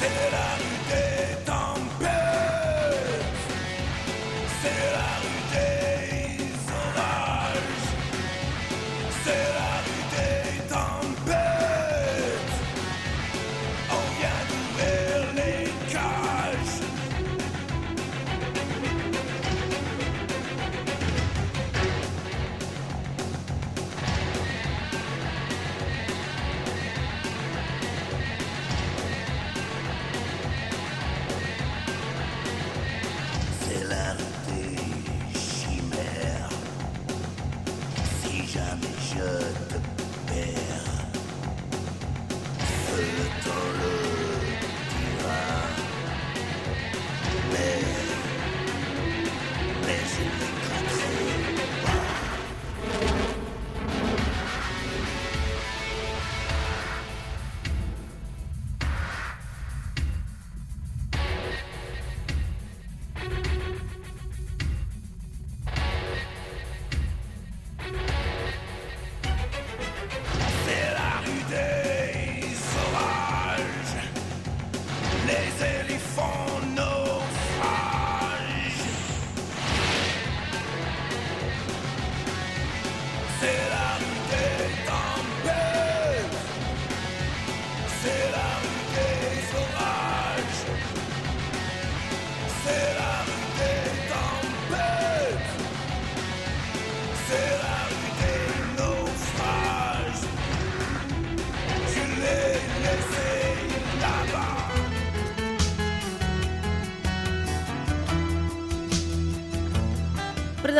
that 0.00 0.32
up. 0.32 0.59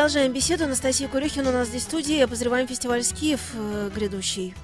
Продолжаем 0.00 0.32
беседу. 0.32 0.64
Анастасия 0.64 1.08
Курехина 1.08 1.50
у 1.50 1.52
нас 1.52 1.68
здесь 1.68 1.82
в 1.82 1.84
студии. 1.84 2.20
Обозреваем 2.20 2.66
фестиваль 2.66 3.02
«Скиф» 3.02 3.52
э, 3.52 3.90
грядущий. 3.94 4.54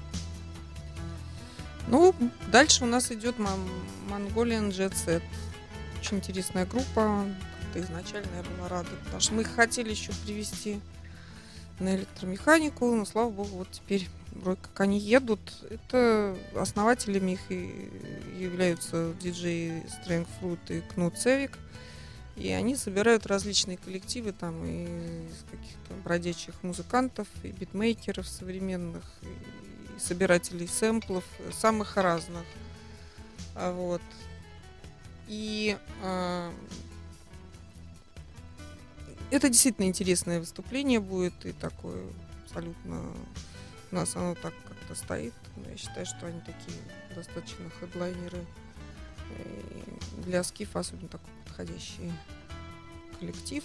Ну, 1.89 2.15
дальше 2.51 2.83
у 2.83 2.87
нас 2.87 3.11
идет 3.11 3.35
Mongolian 3.37 4.71
Jet. 4.71 5.21
Очень 6.01 6.17
интересная 6.17 6.65
группа. 6.65 7.23
Как-то 7.61 7.81
изначально 7.81 8.29
я 8.35 8.57
была 8.57 8.67
рада, 8.67 8.89
потому 9.03 9.21
что 9.21 9.35
мы 9.35 9.43
их 9.43 9.53
хотели 9.53 9.91
еще 9.91 10.11
привести 10.25 10.79
на 11.79 11.95
электромеханику, 11.95 12.95
но 12.95 13.05
слава 13.05 13.29
богу, 13.29 13.57
вот 13.57 13.69
теперь 13.69 14.09
вроде 14.31 14.59
как 14.59 14.79
они 14.79 14.97
едут. 14.97 15.39
Это 15.69 16.35
основателями 16.55 17.33
их 17.33 17.51
и 17.51 17.91
являются 18.39 19.13
диджей 19.21 19.83
Strength 19.83 20.29
Fruit 20.41 20.59
и 20.69 20.81
Кнут 20.81 21.15
Севик. 21.19 21.59
И 22.37 22.51
они 22.51 22.75
собирают 22.75 23.25
различные 23.25 23.77
коллективы 23.77 24.31
там 24.31 24.63
из 24.63 25.43
каких-то 25.49 25.93
бродячих 26.03 26.53
музыкантов, 26.61 27.27
и 27.43 27.47
битмейкеров 27.47 28.27
современных, 28.27 29.03
и 29.23 29.99
собирателей 29.99 30.67
сэмплов 30.67 31.23
э, 31.39 31.51
самых 31.51 31.97
разных. 31.97 32.45
А 33.55 33.73
Вот. 33.73 34.01
И 35.27 35.77
а, 36.03 36.53
это 39.31 39.49
действительно 39.49 39.85
интересное 39.85 40.39
выступление 40.39 40.99
будет 40.99 41.45
и 41.45 41.51
такое 41.51 42.01
абсолютно 42.45 43.01
у 43.91 43.95
нас 43.95 44.15
оно 44.15 44.35
так 44.35 44.53
как-то 44.67 44.95
стоит. 44.95 45.33
Но 45.55 45.69
я 45.69 45.77
считаю, 45.77 46.05
что 46.05 46.27
они 46.27 46.39
такие 46.41 46.77
достаточно 47.15 47.69
хедлайнеры 47.79 48.45
и 49.37 50.21
для 50.21 50.43
скифа 50.43 50.79
особенно 50.79 51.09
такой 51.09 51.29
подходящий 51.57 52.11
коллектив. 53.19 53.63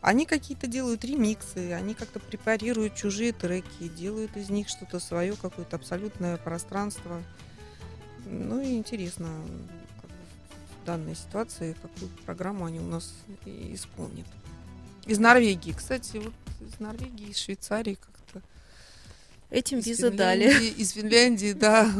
Они 0.00 0.24
какие-то 0.24 0.66
делают 0.66 1.04
ремиксы, 1.04 1.72
они 1.72 1.94
как-то 1.94 2.20
препарируют 2.20 2.96
чужие 2.96 3.32
треки, 3.32 3.88
делают 3.96 4.36
из 4.36 4.48
них 4.48 4.68
что-то 4.68 4.98
свое, 4.98 5.36
какое-то 5.36 5.76
абсолютное 5.76 6.36
пространство. 6.38 7.22
Ну 8.24 8.60
и 8.60 8.76
интересно, 8.76 9.28
как 10.00 10.10
в 10.10 10.86
данной 10.86 11.14
ситуации, 11.14 11.76
какую 11.80 12.10
программу 12.24 12.64
они 12.64 12.80
у 12.80 12.86
нас 12.86 13.12
исполнят. 13.44 14.26
Из 15.06 15.18
Норвегии, 15.18 15.72
кстати, 15.72 16.16
вот 16.16 16.34
из 16.60 16.80
Норвегии, 16.80 17.28
из 17.28 17.38
Швейцарии 17.38 17.96
как-то. 18.00 18.42
Этим 19.50 19.80
Из 19.80 19.86
визы 19.86 20.10
дали. 20.10 20.70
Из 20.76 20.92
Финляндии, 20.92 21.52
да. 21.52 21.92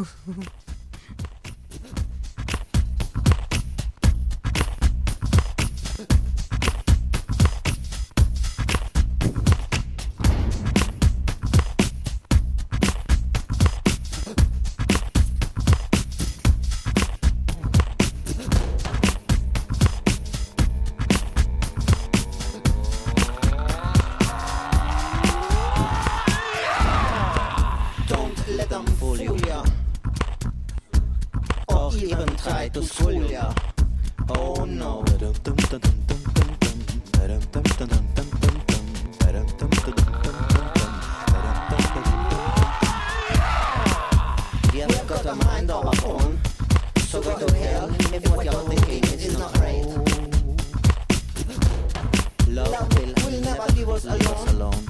Leave 54.05 54.27
us 54.29 54.51
alone. 54.53 54.87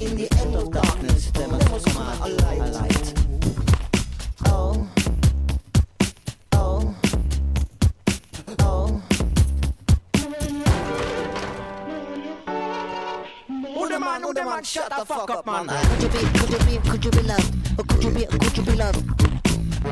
In 0.00 0.16
the 0.16 0.28
end 0.40 0.54
of 0.54 0.70
darkness, 0.70 1.30
there 1.32 1.48
must 1.48 1.86
come 1.86 2.02
out 2.02 2.20
a 2.20 2.32
light. 2.32 2.60
A 2.60 2.66
light. 2.66 3.14
Oh. 4.46 4.88
Oh. 6.52 6.94
Oh. 8.60 9.02
Who 13.74 13.88
the 13.88 14.00
man, 14.00 14.22
who 14.22 14.34
the 14.34 14.44
man, 14.44 14.62
shut 14.64 14.90
the 14.90 15.04
fuck 15.04 15.30
up, 15.30 15.46
man. 15.46 15.66
Could 15.68 16.02
you 16.02 16.08
be, 16.08 16.18
could 16.38 16.50
you 16.50 16.58
be, 16.66 16.90
could 16.90 17.04
you 17.04 17.10
be 17.10 17.22
loved? 17.22 17.78
Or 17.78 17.84
could 17.84 18.04
you 18.04 18.10
be, 18.10 18.26
could 18.26 18.56
you 18.56 18.62
be 18.62 18.72
loved? 18.72 19.04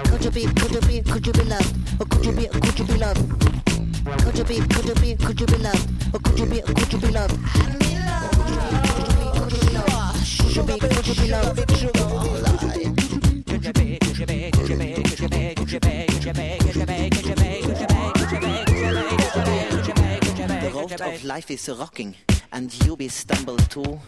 Could 0.09 0.24
you 0.24 0.31
be, 0.31 0.46
could 0.46 0.72
you 0.72 0.81
be, 0.81 1.03
could 1.03 1.27
you 1.27 1.33
be 1.33 1.44
loved? 1.44 2.00
Or 2.00 2.07
could 2.07 2.24
you 2.27 2.33
be, 2.33 2.46
could 2.48 2.79
you 2.79 2.85
be 2.85 2.94
loved? 2.94 3.31
Could 4.22 4.38
you 4.38 4.44
be, 4.44 4.61
could 4.61 4.85
you 4.85 4.94
be, 4.94 5.16
could 5.16 5.40
you 5.40 5.46
be 5.46 5.57
loved? 5.59 6.14
Or 6.14 6.20
could 6.20 6.38
you 6.38 6.46
be, 6.46 6.61
could 6.61 6.92
you 6.92 6.98
be 6.98 7.09
loved? 7.09 7.93
life 21.35 21.50
is 21.50 21.68
rocking 21.68 22.14
and 22.52 22.72
you 22.85 22.94
will 22.94 23.09
stumble 23.09 23.57
too. 23.57 23.98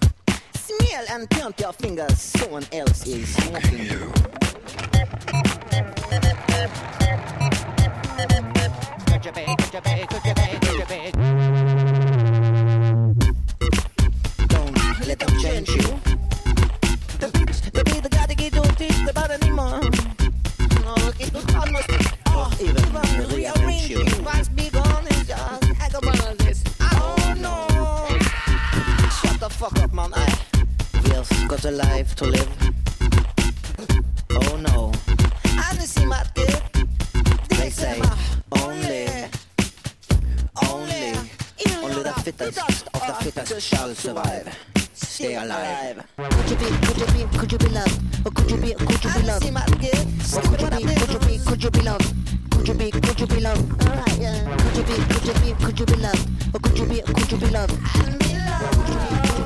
Smell 0.54 1.04
and 1.10 1.28
count 1.30 1.58
your 1.58 1.72
fingers, 1.72 2.20
someone 2.20 2.64
else 2.72 3.06
is 3.06 3.36
mocking 3.50 3.84
you. 3.84 4.12
You? 11.18 11.85
Life 31.76 32.14
to 32.14 32.24
live. 32.24 32.48
Oh 34.30 34.56
no! 34.56 34.92
And 35.44 35.78
you 35.78 35.86
see 35.86 36.06
my 36.06 36.24
kid. 36.34 36.62
They 37.50 37.68
say 37.68 38.00
only, 38.52 39.06
only, 40.70 41.12
only 41.82 42.02
the 42.02 42.14
fittest 42.24 42.86
of 42.94 43.24
the 43.24 43.30
fittest 43.30 43.68
shall 43.68 43.94
survive. 43.94 44.56
Stay 44.94 45.34
alive. 45.34 46.02
Could 46.16 46.50
you 46.50 46.56
be, 46.56 46.66
could 46.86 46.98
you 46.98 47.06
be, 47.26 47.38
could 47.38 47.52
you 47.52 47.58
be 47.58 47.68
loved? 47.68 48.26
Or 48.26 48.30
could 48.30 48.50
you 48.50 48.56
be, 48.56 48.72
could 48.72 49.04
you 49.04 49.12
be 49.12 49.22
loved? 49.26 49.44
see 49.44 49.50
my 49.50 49.64
kid. 49.80 49.98
Or 50.34 50.40
could 50.42 50.60
you 50.60 50.86
be, 50.86 50.94
could 50.94 51.12
you 51.12 51.18
be, 51.28 51.38
could 51.44 51.64
you 51.64 51.70
be 51.70 51.80
loved? 51.82 52.14
Could 52.52 52.68
you 52.68 52.74
be, 52.74 52.90
could 52.90 53.20
you 53.20 53.26
be 53.26 53.40
loved? 53.40 53.86
Alright, 53.86 54.18
yeah. 54.18 54.56
Could 54.56 54.76
you 54.76 54.82
be, 54.82 54.94
could 55.12 55.26
you 55.26 55.34
be, 55.54 55.64
could 55.64 55.80
you 55.80 55.86
be 55.86 55.96
loved? 55.96 56.54
Or 56.54 56.60
could 56.60 56.78
you 56.78 56.86
be, 56.86 57.00
could 57.02 57.32
you 57.32 57.38
be 57.38 57.46
loved? 57.48 57.76
Could 57.92 58.12
you 58.12 58.18
be, 58.18 58.24
could 58.24 58.88
you 58.88 58.94
be 58.94 59.45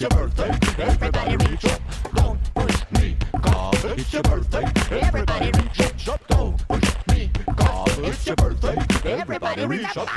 it's 0.00 0.14
your 0.14 0.28
birthday. 0.28 0.58
Everybody 0.78 1.36
reach 1.48 1.64
up. 1.64 1.80
Don't 2.14 2.54
push 2.54 2.84
me, 2.92 3.16
cause 3.42 3.84
it's 3.84 4.12
your 4.12 4.22
birthday. 4.22 4.64
Everybody 4.90 5.46
reach 5.46 6.08
up. 6.08 6.28
Don't 6.28 6.68
push 6.68 6.94
me, 7.08 7.30
cause 7.56 7.98
it's 7.98 8.26
your 8.26 8.36
birthday. 8.36 8.76
Everybody 9.04 9.66
reach 9.66 9.96
up. 9.96 10.08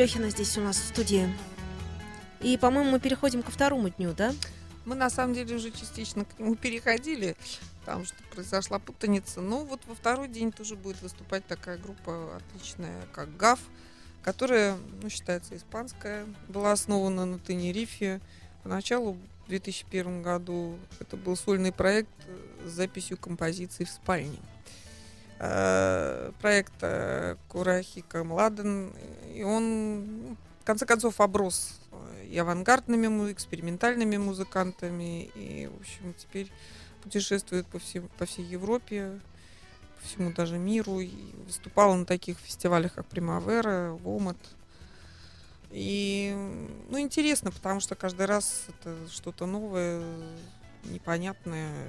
Курехина 0.00 0.30
здесь 0.30 0.56
у 0.56 0.62
нас 0.62 0.78
в 0.78 0.86
студии. 0.86 1.28
И, 2.40 2.56
по-моему, 2.56 2.92
мы 2.92 3.00
переходим 3.00 3.42
ко 3.42 3.50
второму 3.50 3.90
дню, 3.90 4.14
да? 4.14 4.32
Мы 4.86 4.94
на 4.94 5.10
самом 5.10 5.34
деле 5.34 5.56
уже 5.56 5.70
частично 5.70 6.24
к 6.24 6.38
нему 6.38 6.56
переходили, 6.56 7.36
потому 7.80 8.06
что 8.06 8.14
произошла 8.34 8.78
путаница. 8.78 9.42
Но 9.42 9.62
вот 9.62 9.82
во 9.84 9.94
второй 9.94 10.28
день 10.28 10.52
тоже 10.52 10.74
будет 10.74 11.02
выступать 11.02 11.46
такая 11.46 11.76
группа 11.76 12.34
отличная, 12.38 13.02
как 13.12 13.36
ГАФ, 13.36 13.60
которая, 14.22 14.78
ну, 15.02 15.10
считается 15.10 15.54
испанская, 15.54 16.24
была 16.48 16.72
основана 16.72 17.26
на 17.26 17.38
Тенерифе. 17.38 18.22
Поначалу 18.62 19.18
в 19.44 19.48
2001 19.50 20.22
году 20.22 20.78
это 20.98 21.18
был 21.18 21.36
сольный 21.36 21.72
проект 21.72 22.08
с 22.64 22.70
записью 22.70 23.18
композиций 23.18 23.84
в 23.84 23.90
спальне. 23.90 24.38
Э, 25.42 26.32
Проект 26.42 26.74
э, 26.82 27.36
Курахика 27.48 28.24
Младен, 28.24 28.92
и 29.34 29.42
он 29.42 30.22
ну, 30.22 30.36
в 30.60 30.64
конце 30.66 30.84
концов 30.84 31.18
оброс 31.18 31.80
э, 31.92 32.26
и 32.26 32.36
авангардными, 32.36 33.06
му- 33.06 33.32
экспериментальными 33.32 34.18
музыкантами, 34.18 35.30
и, 35.34 35.66
в 35.66 35.80
общем, 35.80 36.12
теперь 36.18 36.52
путешествует 37.02 37.66
по, 37.68 37.78
всем, 37.78 38.10
по 38.18 38.26
всей 38.26 38.44
Европе, 38.44 39.18
по 39.98 40.06
всему 40.06 40.30
даже 40.30 40.58
миру, 40.58 41.00
и 41.00 41.10
выступала 41.46 41.94
на 41.94 42.04
таких 42.04 42.36
фестивалях, 42.36 42.96
как 42.96 43.06
Примавера, 43.06 43.92
Вомат. 43.92 44.36
И, 45.70 46.34
ну, 46.90 47.00
интересно, 47.00 47.50
потому 47.50 47.80
что 47.80 47.94
каждый 47.94 48.26
раз 48.26 48.66
это 48.68 48.94
что-то 49.08 49.46
новое, 49.46 50.02
непонятное. 50.84 51.88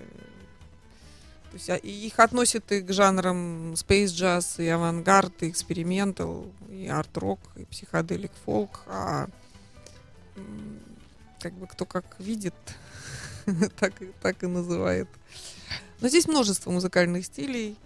То 1.52 1.58
есть 1.58 1.70
а, 1.70 1.76
их 1.76 2.18
относят 2.20 2.72
и 2.72 2.82
к 2.82 2.94
жанрам 2.94 3.74
Space 3.74 4.06
Jazz, 4.06 4.64
и 4.64 4.68
авангард, 4.70 5.44
и 5.44 5.50
экспериментал, 5.50 6.50
и 6.70 6.88
арт-рок, 6.88 7.40
и 7.58 7.66
психоделик 7.66 8.32
фолк. 8.46 8.82
А 8.88 9.28
как 11.42 11.54
бы 11.54 11.68
кто 11.68 11.86
как 11.86 12.06
видит, 12.20 12.54
так, 13.80 13.94
так 14.22 14.42
и 14.44 14.48
называет. 14.48 15.10
Но 16.00 16.08
здесь 16.08 16.28
множество 16.28 16.72
музыкальных 16.72 17.26
стилей, 17.26 17.78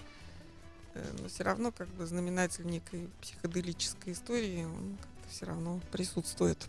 э, 0.93 1.03
но 1.21 1.27
все 1.27 1.43
равно 1.43 1.71
как 1.71 1.87
бы 1.89 2.05
знаменатель 2.05 2.65
некой 2.65 3.09
психоделической 3.21 4.13
истории, 4.13 4.65
он 4.65 4.97
все 5.29 5.45
равно 5.45 5.81
присутствует. 5.91 6.63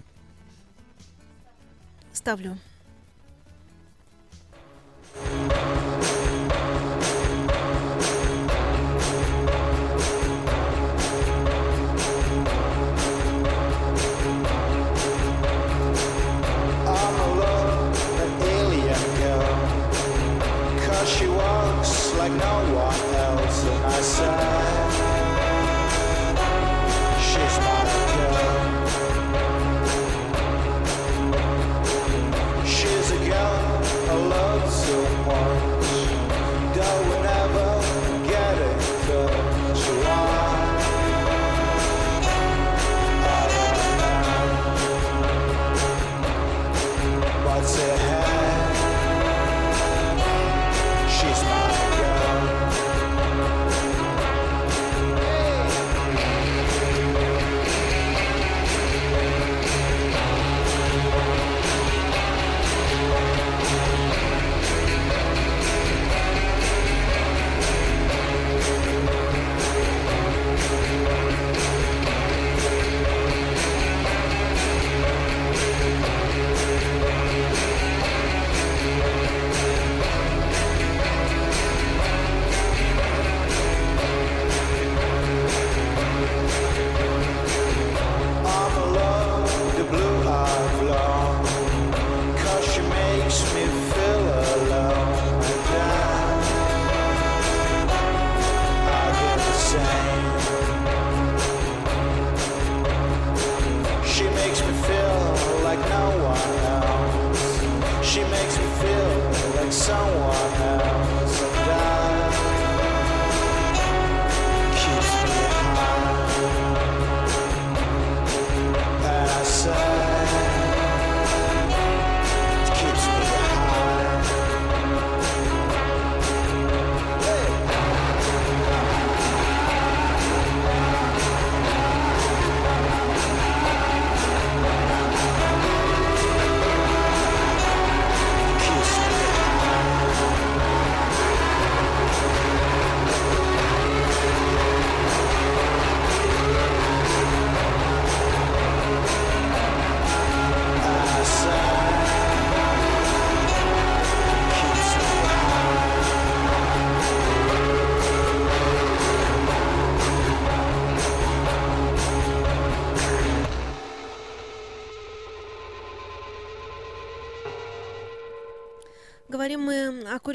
Ставлю. 2.12 2.58
Like 22.28 22.40
no 22.40 22.74
one 22.74 23.14
else. 23.14 23.64
And 23.64 23.86
I 23.86 24.00
said, 24.00 24.85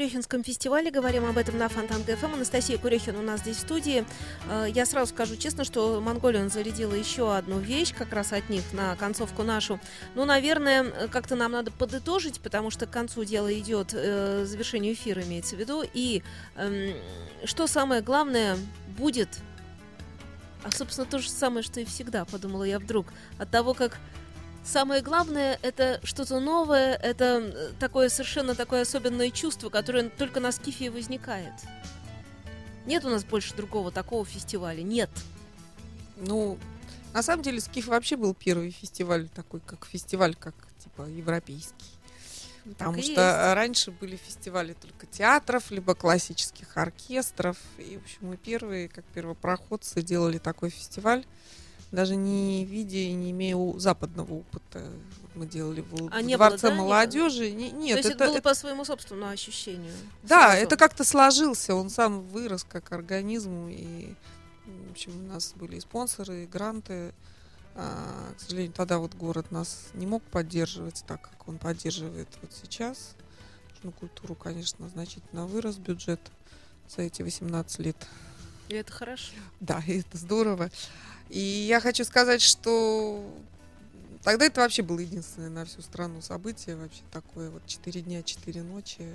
Курехинском 0.02 0.42
фестивале, 0.42 0.90
говорим 0.90 1.24
об 1.26 1.38
этом 1.38 1.58
на 1.58 1.68
Фонтанка 1.68 2.16
ФМ. 2.16 2.34
Анастасия 2.34 2.76
Курехин 2.76 3.14
у 3.14 3.22
нас 3.22 3.38
здесь 3.38 3.58
в 3.58 3.60
студии. 3.60 4.04
Э, 4.50 4.66
Я 4.68 4.84
сразу 4.84 5.12
скажу 5.14 5.36
честно, 5.36 5.62
что 5.62 6.00
Монголия 6.00 6.48
зарядила 6.48 6.92
еще 6.92 7.36
одну 7.36 7.60
вещь 7.60 7.94
как 7.94 8.12
раз 8.12 8.32
от 8.32 8.48
них 8.48 8.64
на 8.72 8.96
концовку 8.96 9.44
нашу. 9.44 9.78
Ну, 10.16 10.24
наверное, 10.24 10.82
э, 10.82 11.06
как-то 11.06 11.36
нам 11.36 11.52
надо 11.52 11.70
подытожить, 11.70 12.40
потому 12.40 12.70
что 12.70 12.86
к 12.86 12.90
концу 12.90 13.22
дела 13.22 13.56
идет 13.56 13.92
э, 13.94 14.44
завершению 14.44 14.94
эфира, 14.94 15.22
имеется 15.22 15.54
в 15.54 15.60
виду. 15.60 15.84
И 15.94 16.24
эм, 16.56 16.96
что 17.44 17.68
самое 17.68 18.02
главное 18.02 18.56
будет, 18.98 19.28
а, 20.64 20.72
собственно, 20.72 21.06
то 21.06 21.20
же 21.20 21.30
самое, 21.30 21.62
что 21.62 21.78
и 21.78 21.84
всегда, 21.84 22.24
подумала 22.24 22.64
я 22.64 22.80
вдруг, 22.80 23.06
от 23.38 23.52
того, 23.52 23.72
как 23.72 23.98
Самое 24.64 25.02
главное 25.02 25.58
это 25.62 26.00
что-то 26.04 26.38
новое, 26.40 26.94
это 26.94 27.74
такое 27.80 28.08
совершенно 28.08 28.54
такое 28.54 28.82
особенное 28.82 29.30
чувство, 29.30 29.70
которое 29.70 30.08
только 30.08 30.40
на 30.40 30.52
Скифе 30.52 30.90
возникает. 30.90 31.52
Нет 32.86 33.04
у 33.04 33.10
нас 33.10 33.24
больше 33.24 33.54
другого 33.54 33.90
такого 33.90 34.24
фестиваля. 34.24 34.82
Нет. 34.82 35.10
Ну, 36.16 36.58
на 37.12 37.22
самом 37.22 37.42
деле, 37.42 37.60
Скиф 37.60 37.86
вообще 37.88 38.16
был 38.16 38.34
первый 38.34 38.70
фестиваль 38.70 39.28
такой, 39.28 39.60
как 39.60 39.84
фестиваль, 39.86 40.34
как 40.34 40.54
типа 40.78 41.02
европейский. 41.02 41.74
Потому 42.64 42.94
Так 42.94 43.00
и 43.00 43.12
что 43.12 43.20
есть. 43.20 43.54
раньше 43.54 43.90
были 43.90 44.16
фестивали 44.16 44.74
только 44.74 45.06
театров, 45.06 45.70
либо 45.70 45.94
классических 45.96 46.76
оркестров. 46.76 47.56
И, 47.78 47.98
в 47.98 48.02
общем, 48.02 48.18
мы 48.20 48.36
первые, 48.36 48.88
как 48.88 49.04
первопроходцы, 49.06 50.00
делали 50.02 50.38
такой 50.38 50.70
фестиваль. 50.70 51.24
Даже 51.92 52.16
не 52.16 52.64
видя 52.64 52.96
и 52.96 53.12
не 53.12 53.30
имея 53.32 53.56
западного 53.78 54.32
опыта. 54.34 54.82
Мы 55.34 55.46
делали 55.46 55.80
в, 55.82 56.08
А 56.12 56.18
в 56.20 56.22
не 56.22 56.36
было, 56.36 56.48
Дворце 56.48 56.68
да, 56.70 56.74
молодежи. 56.74 57.50
Не- 57.52 57.70
То 57.70 57.76
нет, 57.76 57.96
есть 57.98 58.08
это, 58.08 58.16
это, 58.16 58.24
было 58.26 58.34
это- 58.36 58.42
по 58.48 58.54
своему 58.54 58.84
собственному 58.84 59.30
ощущению. 59.30 59.92
да, 60.22 60.48
сразу. 60.50 60.62
это 60.64 60.76
как-то 60.76 61.04
сложился. 61.04 61.74
Он 61.74 61.88
сам 61.90 62.22
вырос 62.22 62.64
как 62.64 62.92
организм. 62.92 63.68
И, 63.68 64.14
в 64.88 64.90
общем, 64.90 65.12
у 65.24 65.32
нас 65.32 65.52
были 65.54 65.76
и 65.76 65.80
спонсоры, 65.80 66.42
и 66.44 66.46
гранты. 66.46 67.14
А, 67.74 68.32
к 68.36 68.40
сожалению, 68.40 68.72
тогда 68.72 68.98
вот 68.98 69.14
город 69.14 69.50
нас 69.50 69.88
не 69.94 70.06
мог 70.06 70.22
поддерживать 70.24 71.02
так, 71.06 71.22
как 71.22 71.48
он 71.48 71.56
поддерживает 71.58 72.28
вот 72.42 72.52
сейчас. 72.62 73.14
На 73.82 73.90
культуру, 73.92 74.34
конечно, 74.34 74.88
значительно 74.90 75.46
вырос 75.46 75.76
бюджет 75.76 76.20
за 76.94 77.02
эти 77.02 77.22
18 77.22 77.78
лет. 77.80 77.96
И 78.68 78.74
это 78.74 78.92
хорошо. 78.92 79.32
Да, 79.60 79.82
и 79.86 80.00
это 80.00 80.16
здорово. 80.18 80.70
И 81.28 81.38
я 81.38 81.80
хочу 81.80 82.04
сказать, 82.04 82.42
что 82.42 83.24
тогда 84.22 84.46
это 84.46 84.60
вообще 84.60 84.82
было 84.82 84.98
единственное 84.98 85.50
на 85.50 85.64
всю 85.64 85.82
страну 85.82 86.20
событие, 86.20 86.76
вообще 86.76 87.02
такое 87.10 87.50
вот 87.50 87.66
4 87.66 88.00
дня, 88.02 88.22
4 88.22 88.62
ночи 88.62 89.06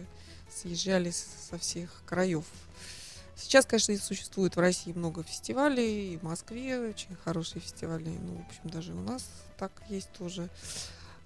съезжались 0.49 1.25
со 1.49 1.57
всех 1.57 2.01
краев. 2.05 2.45
Сейчас, 3.35 3.67
конечно, 3.67 3.91
и 3.91 3.97
существует 3.97 4.55
в 4.55 4.59
России 4.59 4.93
много 4.93 5.21
фестивалей, 5.21 6.13
и 6.13 6.17
в 6.17 6.23
Москве 6.23 6.79
очень 6.79 7.15
хорошие 7.23 7.61
фестивали, 7.61 8.09
ну, 8.09 8.35
в 8.35 8.47
общем, 8.47 8.61
даже 8.63 8.93
у 8.93 9.01
нас 9.01 9.29
так 9.57 9.71
есть 9.89 10.11
тоже. 10.13 10.49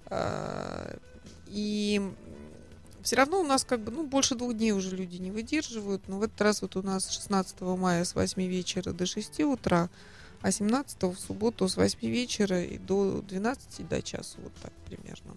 А, 0.06 0.98
И 1.46 2.02
все 3.02 3.16
равно 3.16 3.40
у 3.40 3.44
нас 3.44 3.64
как 3.64 3.80
бы, 3.80 3.90
ну, 3.90 4.06
больше 4.06 4.34
двух 4.34 4.54
дней 4.54 4.72
уже 4.72 4.94
люди 4.94 5.16
не 5.16 5.30
выдерживают, 5.30 6.06
но 6.06 6.18
в 6.18 6.22
этот 6.22 6.40
раз 6.40 6.62
вот 6.62 6.76
у 6.76 6.82
нас 6.82 7.10
16 7.10 7.60
мая 7.78 8.04
с 8.04 8.14
8 8.14 8.42
вечера 8.42 8.92
до 8.92 9.06
6 9.06 9.40
утра, 9.40 9.88
а 10.42 10.50
17 10.50 11.02
в 11.02 11.16
субботу 11.16 11.68
с 11.68 11.76
8 11.76 11.98
вечера 12.00 12.62
и 12.62 12.78
до 12.78 13.22
12 13.22 13.88
до 13.88 14.02
часу, 14.02 14.38
вот 14.42 14.52
так 14.62 14.72
примерно. 14.86 15.36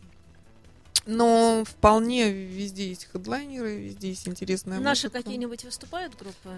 Но 1.05 1.63
вполне 1.65 2.31
везде 2.31 2.89
есть 2.89 3.05
хедлайнеры, 3.11 3.75
везде 3.75 4.09
есть 4.09 4.27
интересная 4.27 4.79
Наши 4.79 5.07
музыка. 5.07 5.23
какие-нибудь 5.23 5.63
выступают 5.63 6.15
группы? 6.15 6.55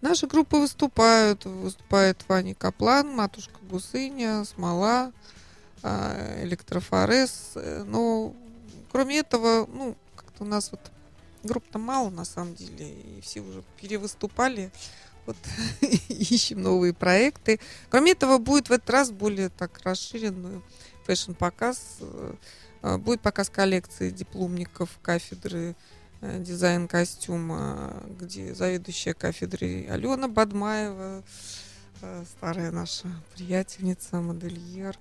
Наши 0.00 0.26
группы 0.26 0.56
выступают. 0.56 1.44
Выступает 1.44 2.24
Ваня 2.26 2.54
Каплан, 2.54 3.14
Матушка 3.14 3.58
Гусыня, 3.70 4.44
Смола, 4.44 5.12
а, 5.82 6.42
Электрофорез. 6.42 7.52
Но 7.84 8.34
кроме 8.90 9.18
этого, 9.18 9.68
ну, 9.70 9.94
как-то 10.16 10.44
у 10.44 10.46
нас 10.46 10.70
вот 10.70 10.80
групп-то 11.44 11.78
мало 11.78 12.10
на 12.10 12.24
самом 12.24 12.54
деле, 12.54 12.90
и 12.90 13.20
все 13.20 13.40
уже 13.40 13.62
перевыступали. 13.80 14.72
Вот 15.26 15.36
ищем 16.08 16.62
новые 16.62 16.92
проекты. 16.92 17.60
Кроме 17.90 18.12
этого, 18.12 18.38
будет 18.38 18.68
в 18.68 18.72
этот 18.72 18.90
раз 18.90 19.10
более 19.10 19.48
так 19.48 19.80
расширенный 19.82 20.62
фэшн-показ. 21.04 21.98
Э, 22.00 22.34
э, 22.82 22.96
Будет 22.98 23.20
показ 23.20 23.48
коллекции 23.48 24.10
дипломников 24.10 24.90
кафедры 25.02 25.76
э, 26.20 26.38
дизайн 26.40 26.88
костюма, 26.88 28.02
где 28.18 28.54
заведующая 28.54 29.14
кафедрой 29.14 29.86
Алена 29.86 30.28
Бадмаева, 30.28 31.22
э, 32.00 32.24
старая 32.36 32.72
наша 32.72 33.08
приятельница, 33.34 34.20
модельер. 34.20 34.98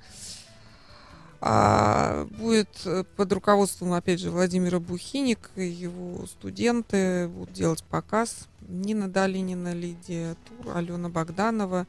А 1.44 2.26
будет 2.38 2.70
э, 2.86 3.04
под 3.16 3.34
руководством, 3.34 3.94
опять 3.94 4.20
же, 4.20 4.30
Владимира 4.30 4.80
Бухинника 4.80 5.50
и 5.56 5.68
его 5.68 6.28
студенты 6.28 7.28
будут 7.30 7.54
делать 7.54 7.84
показ. 7.84 8.48
Нина 8.68 9.10
Долинина, 9.10 9.74
Лидия 9.74 10.36
Тур, 10.46 10.78
Алена 10.78 11.10
Богданова. 11.10 11.88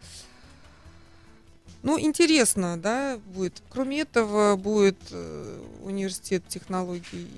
Ну, 1.83 2.01
интересно, 2.01 2.81
да, 2.81 3.19
будет. 3.35 3.63
Кроме 3.69 4.01
этого, 4.01 4.57
будет 4.57 4.97
э, 5.11 5.63
университет 5.83 6.45
технологий 6.49 7.29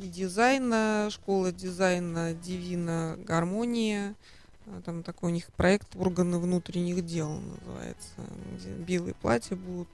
и 0.00 0.08
дизайна, 0.08 1.08
школа 1.10 1.52
дизайна 1.52 2.32
Дивина 2.32 3.18
Гармония. 3.26 4.14
А, 4.66 4.80
Там 4.86 5.02
такой 5.02 5.30
у 5.30 5.34
них 5.34 5.48
проект 5.52 5.94
«Органы 5.96 6.38
внутренних 6.38 7.04
дел» 7.04 7.28
называется, 7.28 8.08
белые 8.86 9.14
платья 9.14 9.56
будут 9.56 9.88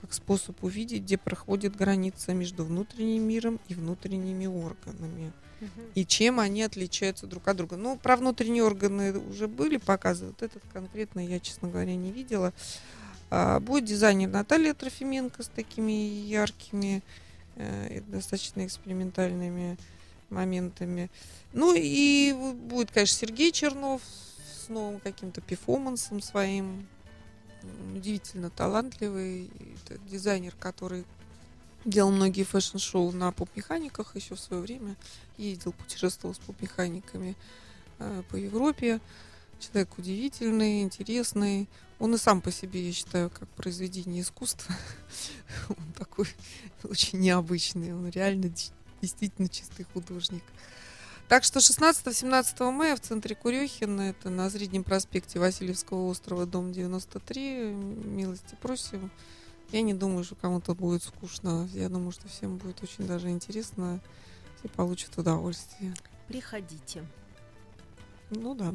как 0.00 0.12
способ 0.12 0.62
увидеть, 0.62 1.02
где 1.02 1.18
проходит 1.18 1.76
граница 1.76 2.32
между 2.34 2.64
внутренним 2.64 3.22
миром 3.22 3.60
и 3.68 3.74
внутренними 3.74 4.46
органами. 4.46 5.32
И 5.94 6.04
чем 6.04 6.38
они 6.38 6.62
отличаются 6.62 7.26
друг 7.26 7.48
от 7.48 7.56
друга. 7.56 7.76
Ну, 7.76 7.96
про 7.96 8.16
внутренние 8.16 8.62
органы 8.62 9.18
уже 9.18 9.48
были 9.48 9.76
показы. 9.76 10.26
Вот 10.26 10.42
этот 10.42 10.62
конкретно 10.72 11.18
я, 11.18 11.40
честно 11.40 11.68
говоря, 11.68 11.96
не 11.96 12.12
видела. 12.12 12.52
А, 13.30 13.58
будет 13.58 13.84
дизайнер 13.84 14.28
Наталья 14.28 14.72
Трофименко 14.72 15.42
с 15.42 15.48
такими 15.48 15.92
яркими, 15.92 17.02
э, 17.56 17.96
и 17.96 18.00
достаточно 18.00 18.64
экспериментальными 18.64 19.76
моментами. 20.30 21.10
Ну 21.52 21.74
и 21.76 22.32
будет, 22.54 22.90
конечно, 22.90 23.18
Сергей 23.18 23.52
Чернов 23.52 24.00
с 24.64 24.68
новым 24.68 25.00
каким-то 25.00 25.40
перформансом 25.40 26.20
своим. 26.20 26.86
Удивительно 27.94 28.50
талантливый. 28.50 29.50
Это 29.84 29.98
дизайнер, 30.08 30.54
который 30.58 31.04
делал 31.84 32.10
многие 32.10 32.44
фэшн-шоу 32.44 33.12
на 33.12 33.32
поп-механиках 33.32 34.16
еще 34.16 34.34
в 34.34 34.40
свое 34.40 34.62
время. 34.62 34.96
Ездил, 35.36 35.72
путешествовал 35.72 36.34
с 36.34 36.38
поп-механиками 36.38 37.36
э, 37.98 38.22
по 38.30 38.36
Европе. 38.36 39.00
Человек 39.58 39.98
удивительный, 39.98 40.82
интересный. 40.82 41.68
Он 41.98 42.14
и 42.14 42.18
сам 42.18 42.40
по 42.40 42.52
себе, 42.52 42.86
я 42.86 42.92
считаю, 42.92 43.30
как 43.30 43.48
произведение 43.50 44.22
искусства. 44.22 44.74
Он 45.68 45.92
такой 45.96 46.28
очень 46.84 47.18
необычный. 47.18 47.92
Он 47.92 48.08
реально 48.08 48.52
действительно 49.02 49.48
чистый 49.48 49.84
художник. 49.92 50.44
Так 51.28 51.44
что 51.44 51.58
16-17 51.58 52.70
мая 52.70 52.96
в 52.96 53.00
центре 53.00 53.34
Курехина, 53.34 54.00
это 54.00 54.30
на 54.30 54.48
Среднем 54.48 54.82
проспекте 54.82 55.38
Васильевского 55.38 56.08
острова, 56.08 56.46
дом 56.46 56.72
93, 56.72 57.66
милости 57.66 58.56
просим. 58.62 59.10
Я 59.70 59.82
не 59.82 59.92
думаю, 59.92 60.24
что 60.24 60.36
кому-то 60.36 60.74
будет 60.74 61.02
скучно. 61.02 61.68
Я 61.74 61.90
думаю, 61.90 62.12
что 62.12 62.28
всем 62.28 62.56
будет 62.56 62.82
очень 62.82 63.06
даже 63.06 63.28
интересно. 63.28 64.00
Все 64.58 64.68
получат 64.70 65.18
удовольствие. 65.18 65.92
Приходите. 66.28 67.04
Ну 68.30 68.54
да. 68.54 68.74